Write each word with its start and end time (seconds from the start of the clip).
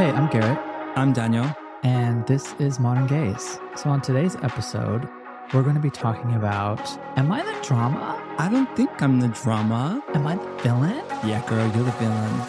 Hey, 0.00 0.08
I'm 0.12 0.30
Garet, 0.30 0.58
I'm 0.96 1.12
Daniel. 1.12 1.54
and 1.82 2.26
this 2.26 2.54
is 2.58 2.80
Modern 2.80 3.06
Gays. 3.06 3.58
So, 3.76 3.90
on 3.90 4.00
today's 4.00 4.34
episode, 4.36 5.06
we're 5.52 5.62
going 5.62 5.74
to 5.74 5.80
be 5.80 5.90
talking 5.90 6.36
about 6.36 6.80
Am 7.18 7.30
I 7.30 7.42
the 7.42 7.52
drama? 7.62 8.18
I 8.38 8.48
don't 8.48 8.74
think 8.74 9.02
I'm 9.02 9.20
the 9.20 9.28
drama. 9.28 10.02
Am 10.14 10.26
I 10.26 10.36
the 10.36 10.56
villain? 10.62 11.04
Yeah, 11.22 11.46
girl, 11.46 11.70
you're 11.76 11.84
the 11.84 11.92
villain. 12.00 12.46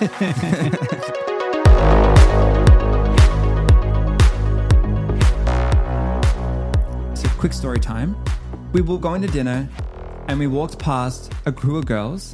so, 7.17 7.27
quick 7.37 7.51
story 7.51 7.81
time. 7.81 8.15
We 8.71 8.81
were 8.81 8.97
going 8.97 9.21
to 9.23 9.27
dinner 9.27 9.67
and 10.29 10.39
we 10.39 10.47
walked 10.47 10.79
past 10.79 11.33
a 11.45 11.51
crew 11.51 11.75
of 11.77 11.85
girls 11.85 12.33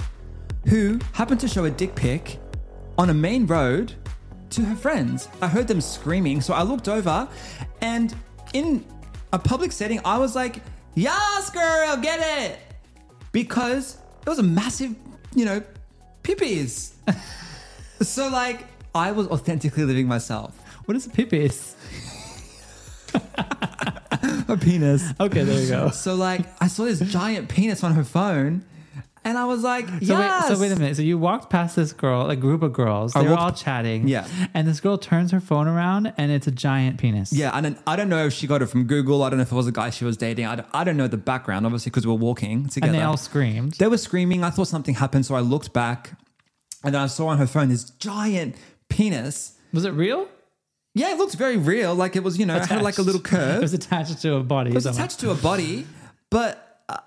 who 0.67 0.99
happened 1.13 1.39
to 1.39 1.47
show 1.47 1.65
a 1.65 1.71
dick 1.71 1.95
pic 1.95 2.39
on 2.99 3.09
a 3.09 3.15
main 3.15 3.47
road 3.47 3.95
to 4.51 4.63
her 4.63 4.75
friends. 4.75 5.27
I 5.41 5.47
heard 5.47 5.67
them 5.67 5.81
screaming, 5.81 6.41
so 6.41 6.53
I 6.53 6.63
looked 6.63 6.87
over 6.87 7.27
and 7.81 8.15
in 8.53 8.85
a 9.33 9.39
public 9.39 9.71
setting, 9.71 9.99
I 10.05 10.17
was 10.17 10.35
like, 10.35 10.61
Yas, 10.95 11.49
girl, 11.51 11.97
get 11.97 12.19
it! 12.41 12.59
Because 13.31 13.97
it 14.21 14.29
was 14.29 14.39
a 14.39 14.43
massive, 14.43 14.95
you 15.35 15.45
know, 15.45 15.61
pippies. 16.23 16.95
so, 18.01 18.29
like, 18.29 18.65
I 18.95 19.11
was 19.11 19.27
authentically 19.27 19.83
living 19.83 20.07
myself. 20.07 20.57
What 20.85 20.97
is 20.97 21.05
a 21.05 21.09
pipis? 21.09 21.75
A 24.49 24.55
penis. 24.55 25.03
Okay, 25.19 25.43
there 25.43 25.61
you 25.61 25.69
go. 25.69 25.89
So, 25.89 26.15
like, 26.15 26.41
I 26.61 26.67
saw 26.67 26.85
this 26.85 26.99
giant 27.01 27.49
penis 27.49 27.83
on 27.83 27.93
her 27.93 28.03
phone, 28.03 28.63
and 29.27 29.37
I 29.37 29.45
was 29.45 29.61
like, 29.63 29.87
So, 29.87 29.95
yes. 30.17 30.49
wait, 30.49 30.55
so 30.55 30.61
wait 30.61 30.71
a 30.71 30.75
minute. 30.75 30.95
So 30.95 31.01
you 31.01 31.17
walked 31.17 31.49
past 31.49 31.75
this 31.75 31.91
girl, 31.93 32.29
a 32.29 32.35
group 32.35 32.61
of 32.63 32.73
girls. 32.73 33.13
They 33.13 33.19
I 33.19 33.23
were 33.23 33.29
walked- 33.31 33.41
all 33.41 33.51
chatting. 33.51 34.07
Yeah. 34.07 34.27
And 34.53 34.67
this 34.67 34.79
girl 34.79 34.97
turns 34.97 35.31
her 35.31 35.39
phone 35.39 35.67
around, 35.67 36.13
and 36.17 36.31
it's 36.31 36.47
a 36.47 36.51
giant 36.51 36.97
penis. 36.99 37.31
Yeah, 37.33 37.51
and 37.53 37.65
then, 37.65 37.77
I 37.85 37.95
don't 37.95 38.09
know 38.09 38.25
if 38.25 38.33
she 38.33 38.47
got 38.47 38.61
it 38.61 38.67
from 38.67 38.85
Google. 38.85 39.21
I 39.23 39.29
don't 39.29 39.37
know 39.37 39.43
if 39.43 39.51
it 39.51 39.55
was 39.55 39.67
a 39.67 39.71
guy 39.71 39.89
she 39.89 40.05
was 40.05 40.17
dating. 40.17 40.45
I 40.45 40.55
don't, 40.55 40.67
I 40.73 40.83
don't 40.83 40.97
know 40.97 41.07
the 41.07 41.17
background, 41.17 41.65
obviously, 41.65 41.89
because 41.89 42.05
we 42.07 42.13
were 42.13 42.17
walking 42.19 42.67
together. 42.69 42.91
And 42.93 42.99
they 42.99 43.03
all 43.03 43.17
screamed. 43.17 43.73
They 43.73 43.87
were 43.87 43.97
screaming. 43.97 44.43
I 44.43 44.49
thought 44.49 44.67
something 44.67 44.95
happened, 44.95 45.25
so 45.25 45.35
I 45.35 45.41
looked 45.41 45.73
back, 45.73 46.13
and 46.83 46.93
then 46.95 47.01
I 47.01 47.07
saw 47.07 47.27
on 47.27 47.37
her 47.37 47.47
phone 47.47 47.69
this 47.69 47.83
giant 47.89 48.55
penis. 48.89 49.53
Was 49.73 49.83
it 49.85 49.91
real? 49.91 50.27
Yeah, 50.95 51.11
it 51.11 51.17
looked 51.17 51.35
very 51.35 51.57
real. 51.57 51.93
Like 51.93 52.15
it 52.15 52.23
was, 52.23 52.39
you 52.39 52.45
know, 52.47 52.55
it 52.55 52.65
had 52.65 52.81
like 52.81 52.97
a 52.97 53.03
little 53.03 53.21
curve. 53.33 53.57
It 53.57 53.61
was 53.61 53.73
attached 53.73 54.21
to 54.23 54.35
a 54.35 54.43
body. 54.43 54.71
It 54.71 54.73
was 54.73 54.85
attached 54.87 55.19
to 55.19 55.29
a 55.31 55.35
body, 55.35 55.85
but 56.31 56.81
uh, 56.89 56.97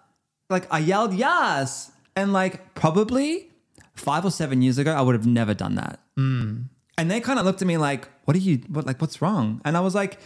like 0.48 0.72
I 0.72 0.78
yelled 0.78 1.12
yes, 1.14 1.90
and 2.16 2.32
like 2.32 2.74
probably 2.74 3.50
five 3.94 4.24
or 4.24 4.30
seven 4.30 4.62
years 4.62 4.78
ago, 4.78 4.92
I 4.92 5.00
would 5.00 5.14
have 5.14 5.26
never 5.26 5.54
done 5.54 5.74
that. 5.76 6.00
Hmm. 6.16 6.62
And 6.98 7.10
they 7.10 7.20
kind 7.20 7.38
of 7.38 7.44
looked 7.46 7.62
at 7.62 7.68
me 7.68 7.76
like, 7.78 8.08
"What 8.24 8.36
are 8.36 8.40
you? 8.40 8.58
What 8.68 8.86
like? 8.86 9.00
What's 9.00 9.22
wrong?" 9.22 9.60
And 9.64 9.76
I 9.76 9.80
was 9.80 9.94
like, 9.94 10.18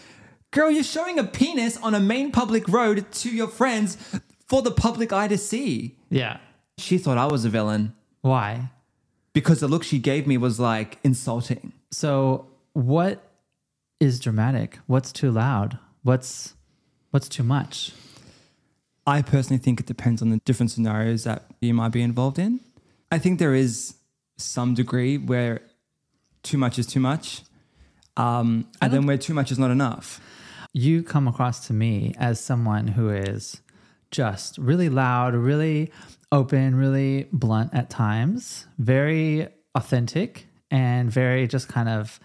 "Girl, 0.50 0.70
you're 0.70 0.82
showing 0.82 1.18
a 1.18 1.24
penis 1.24 1.76
on 1.78 1.94
a 1.94 2.00
main 2.00 2.32
public 2.32 2.68
road 2.68 3.10
to 3.12 3.30
your 3.30 3.48
friends 3.48 3.96
for 4.46 4.62
the 4.62 4.70
public 4.72 5.12
eye 5.12 5.28
to 5.28 5.38
see." 5.38 5.96
Yeah. 6.10 6.38
She 6.78 6.98
thought 6.98 7.18
I 7.18 7.26
was 7.26 7.44
a 7.44 7.48
villain 7.48 7.94
Why? 8.22 8.70
because 9.32 9.60
the 9.60 9.68
look 9.68 9.84
she 9.84 9.98
gave 9.98 10.26
me 10.26 10.36
was 10.36 10.58
like 10.58 10.98
insulting. 11.04 11.72
So 11.92 12.46
what 12.72 13.22
is 14.00 14.18
dramatic? 14.18 14.78
What's 14.86 15.12
too 15.12 15.30
loud? 15.30 15.78
What's 16.02 16.54
what's 17.10 17.28
too 17.28 17.44
much? 17.44 17.92
I 19.06 19.22
personally 19.22 19.62
think 19.62 19.80
it 19.80 19.86
depends 19.86 20.22
on 20.22 20.30
the 20.30 20.38
different 20.44 20.70
scenarios 20.70 21.24
that 21.24 21.44
you 21.64 21.74
might 21.74 21.92
be 21.92 22.02
involved 22.02 22.38
in. 22.38 22.60
I 23.10 23.18
think 23.18 23.38
there 23.38 23.54
is 23.54 23.94
some 24.36 24.74
degree 24.74 25.18
where 25.18 25.60
too 26.42 26.58
much 26.58 26.78
is 26.78 26.86
too 26.86 27.00
much, 27.00 27.42
um, 28.16 28.66
and 28.80 28.92
then 28.92 29.06
where 29.06 29.18
too 29.18 29.34
much 29.34 29.50
is 29.50 29.58
not 29.58 29.70
enough. 29.70 30.20
You 30.72 31.02
come 31.02 31.28
across 31.28 31.66
to 31.68 31.72
me 31.72 32.14
as 32.18 32.40
someone 32.40 32.88
who 32.88 33.08
is 33.08 33.60
just 34.10 34.58
really 34.58 34.88
loud, 34.88 35.34
really 35.34 35.90
open, 36.30 36.74
really 36.74 37.28
blunt 37.32 37.72
at 37.74 37.90
times, 37.90 38.66
very 38.78 39.48
authentic, 39.74 40.46
and 40.70 41.10
very 41.10 41.46
just 41.46 41.68
kind 41.68 41.88
of 41.88 42.18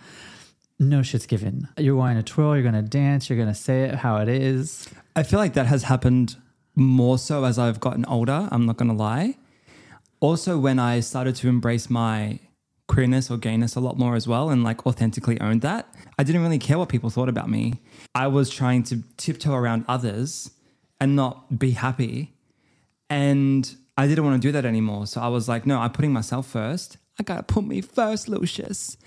no 0.80 1.02
shit's 1.02 1.26
given. 1.26 1.68
You're 1.78 1.96
going 1.96 2.18
to 2.18 2.24
twirl, 2.24 2.56
you're 2.56 2.64
going 2.64 2.74
to 2.74 2.82
dance, 2.82 3.30
you're 3.30 3.38
going 3.38 3.50
to 3.50 3.56
say 3.56 3.84
it 3.84 3.96
how 3.96 4.18
it 4.18 4.30
is. 4.30 4.88
I 5.16 5.24
feel 5.24 5.40
like 5.40 5.54
that 5.54 5.68
has 5.68 5.84
happened 5.84 6.36
more 6.80 7.18
so 7.18 7.44
as 7.44 7.60
I've 7.60 7.80
gotten 7.80 8.06
older. 8.06 8.48
I'm 8.52 8.66
not 8.66 8.78
going 8.78 8.90
to 8.90 8.96
lie. 8.96 9.36
Also, 10.20 10.58
when 10.58 10.80
I 10.80 11.00
started 11.00 11.36
to 11.38 11.48
embrace 11.48 11.90
my 11.90 12.40
queerness 12.88 13.30
or 13.30 13.38
gayness 13.38 13.76
a 13.76 13.80
lot 13.80 13.98
more 13.98 14.16
as 14.16 14.28
well 14.28 14.50
and 14.50 14.64
like 14.64 14.86
authentically 14.86 15.40
owned 15.40 15.62
that, 15.62 15.94
I 16.18 16.24
didn't 16.24 16.42
really 16.42 16.60
care 16.60 16.78
what 16.78 16.90
people 16.90 17.10
thought 17.10 17.30
about 17.30 17.50
me. 17.50 17.76
I 18.16 18.28
was 18.28 18.50
trying 18.50 18.84
to 18.84 19.04
tiptoe 19.18 19.54
around 19.54 19.86
others 19.88 20.52
and 21.00 21.16
not 21.16 21.60
be 21.60 21.72
happy. 21.72 22.34
And 23.10 23.74
I 23.98 24.08
didn't 24.08 24.26
want 24.26 24.42
to 24.42 24.48
do 24.48 24.52
that 24.52 24.66
anymore. 24.66 25.08
So 25.08 25.22
I 25.22 25.28
was 25.28 25.48
like, 25.48 25.66
no, 25.66 25.80
I'm 25.80 25.92
putting 25.92 26.12
myself 26.12 26.48
first. 26.48 26.98
I 27.20 27.24
got 27.24 27.36
to 27.38 27.54
put 27.54 27.66
me 27.66 27.82
first, 27.82 28.28
Lucius. 28.28 28.98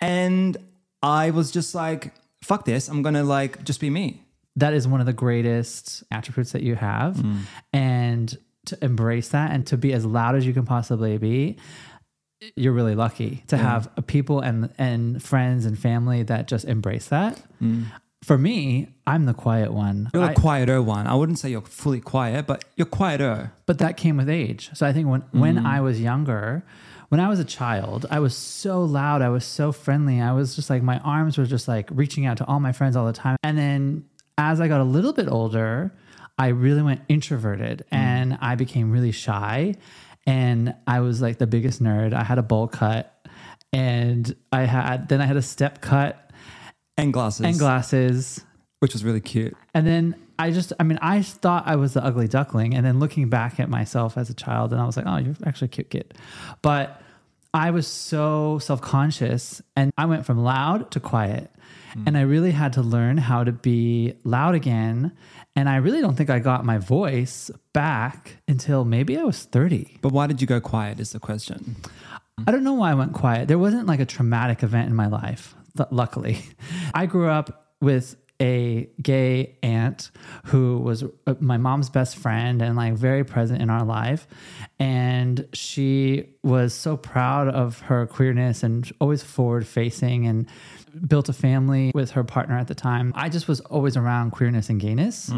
And 0.00 0.56
I 1.02 1.30
was 1.30 1.50
just 1.50 1.74
like, 1.74 2.12
fuck 2.42 2.64
this. 2.64 2.88
I'm 2.88 3.02
to 3.02 3.22
like 3.22 3.64
just 3.64 3.80
be 3.80 3.90
me. 3.90 4.24
That 4.58 4.74
is 4.74 4.86
one 4.86 5.00
of 5.00 5.06
the 5.06 5.12
greatest 5.12 6.02
attributes 6.10 6.52
that 6.52 6.62
you 6.62 6.74
have. 6.74 7.16
Mm. 7.16 7.40
And 7.72 8.38
to 8.66 8.84
embrace 8.84 9.30
that 9.30 9.50
and 9.50 9.66
to 9.66 9.76
be 9.76 9.92
as 9.92 10.04
loud 10.04 10.36
as 10.36 10.46
you 10.46 10.52
can 10.52 10.66
possibly 10.66 11.16
be 11.16 11.56
you're 12.54 12.72
really 12.72 12.94
lucky 12.94 13.42
to 13.48 13.56
have 13.56 13.90
people 14.06 14.40
and 14.40 14.72
and 14.78 15.22
friends 15.22 15.64
and 15.64 15.78
family 15.78 16.22
that 16.22 16.46
just 16.46 16.64
embrace 16.66 17.08
that. 17.08 17.40
Mm. 17.60 17.86
For 18.22 18.38
me 18.38 18.88
i'm 19.06 19.26
the 19.26 19.34
quiet 19.34 19.72
one. 19.72 20.10
You're 20.14 20.22
I- 20.22 20.34
the 20.34 20.40
quieter 20.40 20.82
one. 20.82 21.06
I 21.06 21.14
wouldn't 21.14 21.38
say 21.38 21.50
you're 21.50 21.62
fully 21.62 22.00
quiet, 22.00 22.46
but 22.46 22.64
you're 22.76 22.86
quieter. 22.86 23.52
but 23.66 23.78
that 23.78 23.96
came 23.96 24.16
with 24.16 24.28
age. 24.28 24.70
So 24.74 24.86
i 24.86 24.92
think 24.92 25.08
when 25.08 25.22
when 25.32 25.56
mm. 25.56 25.66
i 25.66 25.80
was 25.80 26.00
younger 26.00 26.64
when 27.08 27.20
i 27.20 27.28
was 27.28 27.40
a 27.40 27.44
child 27.44 28.06
i 28.10 28.20
was 28.20 28.36
so 28.36 28.84
loud. 28.84 29.22
I 29.22 29.30
was 29.30 29.44
so 29.44 29.72
friendly. 29.72 30.20
I 30.20 30.32
was 30.32 30.54
just 30.54 30.70
like 30.70 30.82
my 30.82 30.98
arms 31.00 31.38
were 31.38 31.46
just 31.46 31.66
like 31.66 31.88
reaching 31.92 32.26
out 32.26 32.36
to 32.36 32.46
all 32.46 32.60
my 32.60 32.72
friends 32.72 32.96
all 32.96 33.06
the 33.06 33.12
time. 33.12 33.36
And 33.42 33.58
then 33.58 34.04
as 34.38 34.60
i 34.60 34.68
got 34.68 34.80
a 34.80 34.84
little 34.84 35.12
bit 35.12 35.28
older 35.28 35.92
i 36.38 36.46
really 36.48 36.80
went 36.82 37.02
introverted 37.08 37.80
mm. 37.92 37.96
and 37.98 38.38
i 38.40 38.54
became 38.54 38.90
really 38.90 39.12
shy 39.12 39.74
and 40.26 40.74
i 40.86 41.00
was 41.00 41.20
like 41.20 41.36
the 41.38 41.46
biggest 41.46 41.82
nerd 41.82 42.14
i 42.14 42.22
had 42.24 42.38
a 42.38 42.42
bowl 42.42 42.66
cut 42.68 43.26
and 43.72 44.34
i 44.52 44.62
had 44.62 45.08
then 45.10 45.20
i 45.20 45.26
had 45.26 45.36
a 45.36 45.42
step 45.42 45.82
cut 45.82 46.30
And 46.96 47.12
glasses. 47.12 47.44
and 47.44 47.58
glasses 47.58 48.44
Which 48.80 48.94
was 48.94 49.04
really 49.04 49.20
cute. 49.20 49.54
and 49.74 49.86
then 49.86 50.14
I 50.40 50.52
just, 50.52 50.72
I 50.78 50.84
mean, 50.84 51.00
I 51.02 51.20
thought 51.22 51.66
I 51.66 51.74
was 51.74 51.94
the 51.94 52.04
ugly 52.04 52.28
duckling. 52.28 52.72
And 52.72 52.86
then 52.86 53.00
looking 53.00 53.28
back 53.28 53.58
at 53.58 53.68
myself 53.68 54.16
as 54.16 54.30
a 54.30 54.34
child, 54.34 54.72
and 54.72 54.80
I 54.80 54.86
was 54.86 54.96
like, 54.96 55.04
oh, 55.04 55.16
you're 55.16 55.34
actually 55.44 55.64
a 55.64 55.68
cute 55.70 55.90
kid. 55.90 56.14
But 56.62 57.02
I 57.58 57.70
was 57.70 57.88
so 57.88 58.60
self 58.60 58.80
conscious 58.80 59.60
and 59.74 59.92
I 59.98 60.06
went 60.06 60.24
from 60.24 60.38
loud 60.38 60.92
to 60.92 61.00
quiet. 61.00 61.50
And 62.06 62.16
I 62.16 62.20
really 62.20 62.52
had 62.52 62.74
to 62.74 62.82
learn 62.82 63.16
how 63.16 63.42
to 63.42 63.50
be 63.50 64.14
loud 64.22 64.54
again. 64.54 65.10
And 65.56 65.68
I 65.68 65.76
really 65.76 66.00
don't 66.00 66.14
think 66.14 66.30
I 66.30 66.38
got 66.38 66.64
my 66.64 66.78
voice 66.78 67.50
back 67.72 68.36
until 68.46 68.84
maybe 68.84 69.18
I 69.18 69.24
was 69.24 69.42
30. 69.42 69.98
But 70.00 70.12
why 70.12 70.28
did 70.28 70.40
you 70.40 70.46
go 70.46 70.60
quiet 70.60 71.00
is 71.00 71.10
the 71.10 71.18
question. 71.18 71.74
I 72.46 72.52
don't 72.52 72.62
know 72.62 72.74
why 72.74 72.92
I 72.92 72.94
went 72.94 73.14
quiet. 73.14 73.48
There 73.48 73.58
wasn't 73.58 73.88
like 73.88 73.98
a 73.98 74.06
traumatic 74.06 74.62
event 74.62 74.88
in 74.88 74.94
my 74.94 75.08
life, 75.08 75.56
luckily. 75.90 76.38
I 76.94 77.06
grew 77.06 77.28
up 77.28 77.74
with 77.80 78.14
a 78.40 78.88
gay 79.02 79.56
aunt 79.62 80.10
who 80.46 80.78
was 80.78 81.02
uh, 81.26 81.34
my 81.40 81.56
mom's 81.56 81.90
best 81.90 82.16
friend 82.16 82.62
and 82.62 82.76
like 82.76 82.94
very 82.94 83.24
present 83.24 83.60
in 83.60 83.68
our 83.68 83.84
life. 83.84 84.28
And 84.78 85.46
she 85.52 86.36
was 86.42 86.72
so 86.72 86.96
proud 86.96 87.48
of 87.48 87.80
her 87.80 88.06
queerness 88.06 88.62
and 88.62 88.90
always 89.00 89.22
forward 89.22 89.66
facing 89.66 90.26
and 90.26 90.46
built 91.06 91.28
a 91.28 91.32
family 91.32 91.90
with 91.94 92.12
her 92.12 92.24
partner 92.24 92.56
at 92.56 92.68
the 92.68 92.74
time. 92.74 93.12
I 93.16 93.28
just 93.28 93.48
was 93.48 93.60
always 93.62 93.96
around 93.96 94.30
queerness 94.30 94.68
and 94.70 94.80
gayness. 94.80 95.30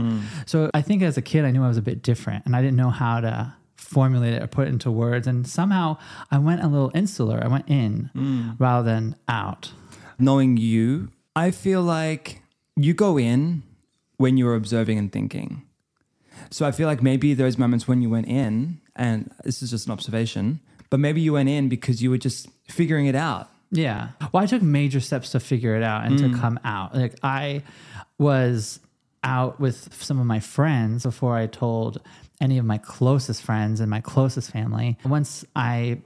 So 0.47 0.71
I 0.75 0.83
think 0.83 1.03
as 1.03 1.17
a 1.17 1.23
kid, 1.23 1.45
I 1.45 1.51
knew 1.51 1.65
I 1.65 1.69
was 1.69 1.79
a 1.79 1.83
bit 1.83 2.03
different 2.03 2.45
and 2.47 2.55
I 2.55 2.61
didn't 2.61 2.77
know 2.77 2.91
how 2.91 3.21
to 3.21 3.55
formulate 3.77 4.35
it 4.35 4.43
or 4.43 4.47
put 4.47 4.69
it 4.69 4.71
into 4.71 4.91
words. 4.91 5.27
And 5.27 5.49
somehow 5.49 5.97
I 6.31 6.39
went 6.39 6.63
a 6.63 6.69
little 6.69 6.91
insular. 6.95 7.41
I 7.43 7.49
went 7.49 7.69
in 7.69 8.11
rather 8.59 8.89
than 8.89 9.17
out. 9.27 9.73
Knowing 10.19 10.59
you, 10.59 11.09
I 11.35 11.51
feel 11.51 11.83
like 11.83 12.40
you 12.77 12.95
go 12.95 13.19
in 13.19 13.63
when 14.17 14.37
you're 14.37 14.55
observing 14.55 14.99
and 14.99 15.13
thinking. 15.13 15.63
So 16.51 16.67
I 16.67 16.73
feel 16.73 16.87
like 16.87 17.03
maybe 17.03 17.35
those 17.35 17.59
moments 17.59 17.87
when 17.87 18.03
you 18.03 18.11
went 18.11 18.27
in, 18.27 18.81
and 18.97 19.31
this 19.45 19.63
is 19.63 19.71
just 19.71 19.87
an 19.87 19.93
observation, 19.93 20.61
but 20.89 21.01
maybe 21.01 21.21
you 21.21 21.35
went 21.35 21.49
in 21.49 21.69
because 21.69 22.03
you 22.03 22.11
were 22.11 22.19
just 22.19 22.49
figuring 22.69 23.07
it 23.07 23.15
out. 23.15 23.49
Yeah. 23.71 24.09
Well, 24.33 24.43
I 24.43 24.47
took 24.47 24.63
major 24.63 25.01
steps 25.01 25.31
to 25.31 25.41
figure 25.41 25.77
it 25.77 25.83
out 25.83 26.05
and 26.05 26.19
to 26.19 26.25
mm. 26.25 26.41
come 26.41 26.59
out. 26.65 26.95
Like 26.95 27.15
I 27.23 27.63
was 28.19 28.81
out 29.23 29.61
with 29.61 29.95
some 30.03 30.19
of 30.19 30.27
my 30.27 30.41
friends 30.41 31.05
before 31.05 31.37
I 31.37 31.47
told 31.47 32.01
any 32.41 32.59
of 32.59 32.65
my 32.65 32.79
closest 32.79 33.43
friends 33.43 33.81
and 33.81 33.89
my 33.89 34.01
closest 34.01 34.51
family. 34.51 34.99
Once 35.05 35.45
I 35.55 36.01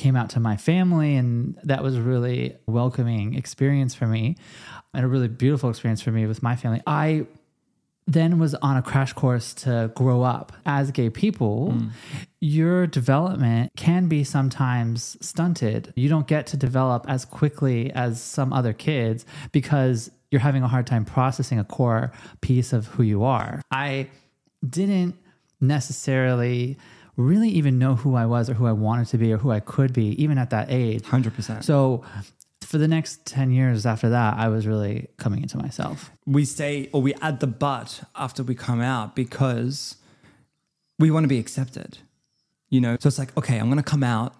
came 0.00 0.16
out 0.16 0.30
to 0.30 0.40
my 0.40 0.56
family, 0.56 1.14
and 1.14 1.58
that 1.62 1.82
was 1.82 1.94
a 1.94 2.02
really 2.02 2.56
welcoming 2.66 3.34
experience 3.34 3.94
for 3.94 4.06
me 4.06 4.36
and 4.94 5.04
a 5.04 5.08
really 5.08 5.28
beautiful 5.28 5.70
experience 5.70 6.00
for 6.00 6.10
me 6.10 6.26
with 6.26 6.42
my 6.42 6.56
family. 6.56 6.80
I 6.86 7.26
then 8.06 8.38
was 8.38 8.54
on 8.56 8.76
a 8.76 8.82
crash 8.82 9.12
course 9.12 9.54
to 9.54 9.92
grow 9.94 10.22
up 10.22 10.52
as 10.66 10.90
gay 10.90 11.10
people, 11.10 11.74
mm. 11.76 11.90
your 12.40 12.86
development 12.86 13.70
can 13.76 14.08
be 14.08 14.24
sometimes 14.24 15.16
stunted. 15.20 15.92
You 15.94 16.08
don't 16.08 16.26
get 16.26 16.46
to 16.48 16.56
develop 16.56 17.04
as 17.08 17.24
quickly 17.24 17.92
as 17.92 18.20
some 18.20 18.52
other 18.52 18.72
kids 18.72 19.24
because 19.52 20.10
you're 20.30 20.40
having 20.40 20.62
a 20.62 20.68
hard 20.68 20.86
time 20.86 21.04
processing 21.04 21.58
a 21.58 21.64
core 21.64 22.10
piece 22.40 22.72
of 22.72 22.86
who 22.86 23.02
you 23.02 23.22
are. 23.22 23.62
I 23.70 24.08
didn't 24.68 25.14
necessarily 25.60 26.78
really 27.20 27.48
even 27.50 27.78
know 27.78 27.94
who 27.94 28.14
I 28.14 28.26
was 28.26 28.50
or 28.50 28.54
who 28.54 28.66
I 28.66 28.72
wanted 28.72 29.08
to 29.08 29.18
be 29.18 29.32
or 29.32 29.38
who 29.38 29.50
I 29.50 29.60
could 29.60 29.92
be, 29.92 30.20
even 30.22 30.38
at 30.38 30.50
that 30.50 30.70
age. 30.70 31.02
100%. 31.02 31.62
So 31.64 32.02
for 32.62 32.78
the 32.78 32.88
next 32.88 33.26
10 33.26 33.50
years 33.50 33.86
after 33.86 34.10
that, 34.10 34.36
I 34.36 34.48
was 34.48 34.66
really 34.66 35.08
coming 35.16 35.42
into 35.42 35.58
myself. 35.58 36.10
We 36.26 36.44
say, 36.44 36.88
or 36.92 37.02
we 37.02 37.14
add 37.14 37.40
the 37.40 37.46
but 37.46 38.02
after 38.14 38.42
we 38.42 38.54
come 38.54 38.80
out 38.80 39.16
because 39.16 39.96
we 40.98 41.10
want 41.10 41.24
to 41.24 41.28
be 41.28 41.38
accepted, 41.38 41.98
you 42.68 42.80
know? 42.80 42.96
So 43.00 43.08
it's 43.08 43.18
like, 43.18 43.36
okay, 43.36 43.58
I'm 43.58 43.66
going 43.66 43.78
to 43.78 43.82
come 43.82 44.04
out 44.04 44.34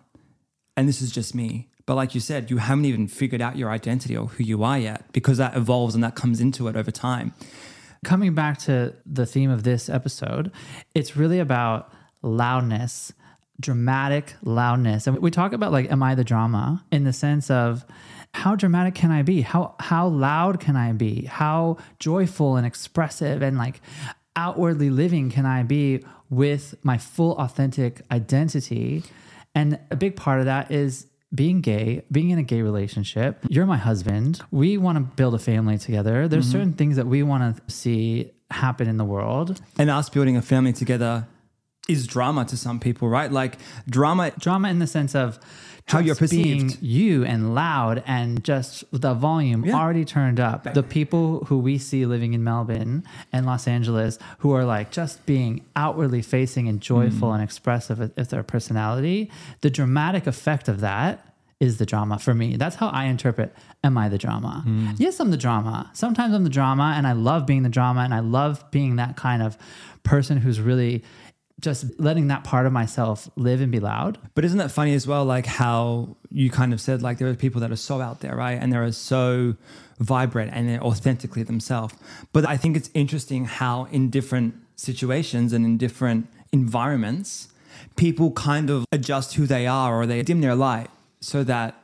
and 0.77 0.89
this 0.89 1.03
is 1.03 1.11
just 1.11 1.35
me. 1.35 1.69
But 1.87 1.97
like 1.97 2.15
you 2.15 2.21
said, 2.21 2.51
you 2.51 2.59
haven't 2.59 2.85
even 2.85 3.09
figured 3.09 3.43
out 3.43 3.57
your 3.57 3.71
identity 3.71 4.17
or 4.17 4.29
who 4.29 4.45
you 4.45 4.63
are 4.63 4.79
yet 4.79 5.11
because 5.13 5.39
that 5.39 5.57
evolves 5.57 5.97
and 5.97 6.05
that 6.05 6.15
comes 6.15 6.41
into 6.41 6.69
it 6.69 6.77
over 6.77 6.93
time. 6.93 7.35
Coming 8.05 8.33
back 8.33 8.59
to 8.59 8.95
the 9.05 9.27
theme 9.27 9.51
of 9.51 9.65
this 9.65 9.89
episode, 9.89 10.53
it's 10.95 11.17
really 11.17 11.41
about 11.41 11.93
loudness 12.23 13.13
dramatic 13.61 14.35
loudness. 14.43 15.07
And 15.07 15.19
we 15.19 15.31
talk 15.31 15.53
about 15.53 15.73
like, 15.73 15.91
am 15.91 16.03
I 16.03 16.15
the 16.15 16.25
drama 16.25 16.85
in 16.91 17.05
the 17.05 17.13
sense 17.13 17.51
of 17.51 17.85
how 18.33 18.57
dramatic 18.57 18.95
can 18.95 19.11
I 19.11 19.23
be? 19.23 19.43
How 19.43 19.75
how 19.79 20.09
loud 20.09 20.61
can 20.61 20.77
I 20.77 20.93
be? 20.93 21.25
How 21.27 21.77
joyful 21.99 22.57
and 22.57 22.67
expressive 22.67 23.43
and 23.43 23.59
like 23.59 23.81
outwardly 24.37 24.91
living 24.91 25.31
can 25.31 25.47
I 25.47 25.63
be 25.63 26.05
with 26.31 26.75
my 26.83 26.97
full 26.97 27.37
authentic 27.37 28.01
identity? 28.11 29.03
And 29.55 29.79
a 29.91 29.97
big 29.97 30.17
part 30.17 30.39
of 30.39 30.47
that 30.47 30.71
is 30.71 31.07
being 31.35 31.61
gay, 31.61 32.03
being 32.11 32.31
in 32.31 32.39
a 32.39 32.43
gay 32.43 32.63
relationship. 32.63 33.45
You're 33.49 33.67
my 33.67 33.77
husband. 33.77 34.41
We 34.51 34.79
want 34.79 34.97
to 34.97 35.03
build 35.03 35.35
a 35.35 35.39
family 35.39 35.79
together. 35.79 36.29
There's 36.29 36.47
mm-hmm. 36.47 36.53
certain 36.53 36.73
things 36.75 36.97
that 36.97 37.07
we 37.07 37.23
want 37.23 37.57
to 37.57 37.73
see 37.73 38.33
happen 38.51 38.89
in 38.89 38.97
the 38.97 39.05
world. 39.05 39.61
And 39.79 39.91
us 39.91 40.09
building 40.09 40.37
a 40.37 40.43
family 40.43 40.73
together 40.73 41.27
is 41.91 42.07
drama 42.07 42.45
to 42.47 42.57
some 42.57 42.81
people, 42.81 43.09
right? 43.09 43.31
Like 43.31 43.59
drama 43.89 44.33
drama 44.39 44.69
in 44.69 44.79
the 44.79 44.87
sense 44.87 45.15
of 45.15 45.39
how 45.87 45.99
you're 45.99 46.15
perceived. 46.15 46.45
being 46.45 46.77
you 46.81 47.25
and 47.25 47.55
loud 47.55 48.03
and 48.07 48.45
just 48.45 48.85
the 48.93 49.15
volume 49.15 49.65
yeah. 49.65 49.75
already 49.75 50.05
turned 50.05 50.39
up. 50.39 50.73
The 50.73 50.83
people 50.83 51.45
who 51.47 51.59
we 51.59 51.79
see 51.79 52.07
living 52.07 52.33
in 52.33 52.45
Melbourne 52.45 53.05
and 53.33 53.47
Los 53.47 53.67
Angeles 53.67 54.19
who 54.39 54.53
are 54.53 54.65
like 54.65 54.91
just 54.91 55.25
being 55.27 55.65
outwardly 55.75 56.23
facing 56.23 56.69
and 56.69 56.81
joyful 56.81 57.31
mm. 57.31 57.35
and 57.35 57.43
expressive 57.43 57.99
with 57.99 58.31
their 58.31 58.43
personality, 58.43 59.31
the 59.63 59.71
dramatic 59.71 60.27
effect 60.27 60.69
of 60.69 60.81
that 60.81 61.27
is 61.59 61.77
the 61.77 61.85
drama 61.85 62.19
for 62.19 62.33
me. 62.33 62.57
That's 62.57 62.77
how 62.77 62.89
I 62.89 63.05
interpret 63.05 63.55
am 63.85 63.99
I 63.99 64.09
the 64.09 64.17
drama? 64.17 64.65
Mm. 64.67 64.95
Yes, 64.99 65.21
I'm 65.21 65.31
the 65.31 65.37
drama. 65.37 65.91
Sometimes 65.93 66.35
I'm 66.35 66.45
the 66.45 66.51
drama 66.51 66.95
and 66.97 67.07
I 67.07 67.13
love 67.13 67.47
being 67.47 67.63
the 67.63 67.69
drama 67.69 68.01
and 68.01 68.15
I 68.15 68.21
love 68.21 68.65
being 68.71 68.97
that 68.97 69.17
kind 69.17 69.43
of 69.43 69.59
person 70.03 70.39
who's 70.39 70.61
really 70.61 71.05
just 71.61 71.99
letting 72.01 72.29
that 72.29 72.45
part 72.45 72.67
of 72.67 72.73
myself 72.73 73.29
live 73.37 73.61
and 73.61 73.71
be 73.71 73.81
loud. 73.81 74.19
But 74.35 74.45
isn't 74.45 74.59
that 74.59 74.71
funny 74.71 74.95
as 74.95 75.07
well? 75.07 75.25
Like 75.25 75.47
how 75.47 76.17
you 76.31 76.51
kind 76.51 76.73
of 76.73 76.81
said, 76.81 77.03
like 77.03 77.19
there 77.19 77.29
are 77.29 77.35
people 77.35 77.61
that 77.61 77.71
are 77.71 77.77
so 77.77 78.01
out 78.01 78.21
there, 78.21 78.35
right? 78.35 78.59
And 78.61 78.73
they're 78.73 78.91
so 78.93 79.57
vibrant 79.99 80.51
and 80.55 80.69
they're 80.69 80.83
authentically 80.83 81.43
themselves. 81.43 81.95
But 82.33 82.47
I 82.47 82.57
think 82.57 82.77
it's 82.77 82.91
interesting 82.95 83.45
how 83.45 83.85
in 83.87 84.11
different 84.11 84.55
situations 84.77 85.53
and 85.53 85.65
in 85.65 85.77
different 85.77 86.29
environments, 86.53 87.49
people 87.97 88.33
kind 88.33 88.71
of 88.71 88.85
adjust 88.91 89.35
who 89.35 89.47
they 89.47 89.67
are 89.67 90.01
or 90.01 90.07
they 90.07 90.23
dim 90.23 90.41
their 90.41 90.55
light 90.55 90.89
so 91.21 91.45
that 91.45 91.77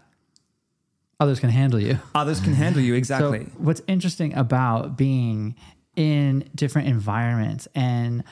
others 1.21 1.41
can 1.41 1.51
handle 1.51 1.81
you. 1.81 1.99
Others 2.15 2.41
can 2.41 2.55
handle 2.55 2.83
you, 2.83 2.95
exactly. 3.03 3.45
So 3.45 3.51
what's 3.59 3.83
interesting 3.87 4.35
about 4.35 4.97
being 4.97 5.55
in 5.95 6.49
different 6.55 6.89
environments 6.89 7.69
and 7.75 8.23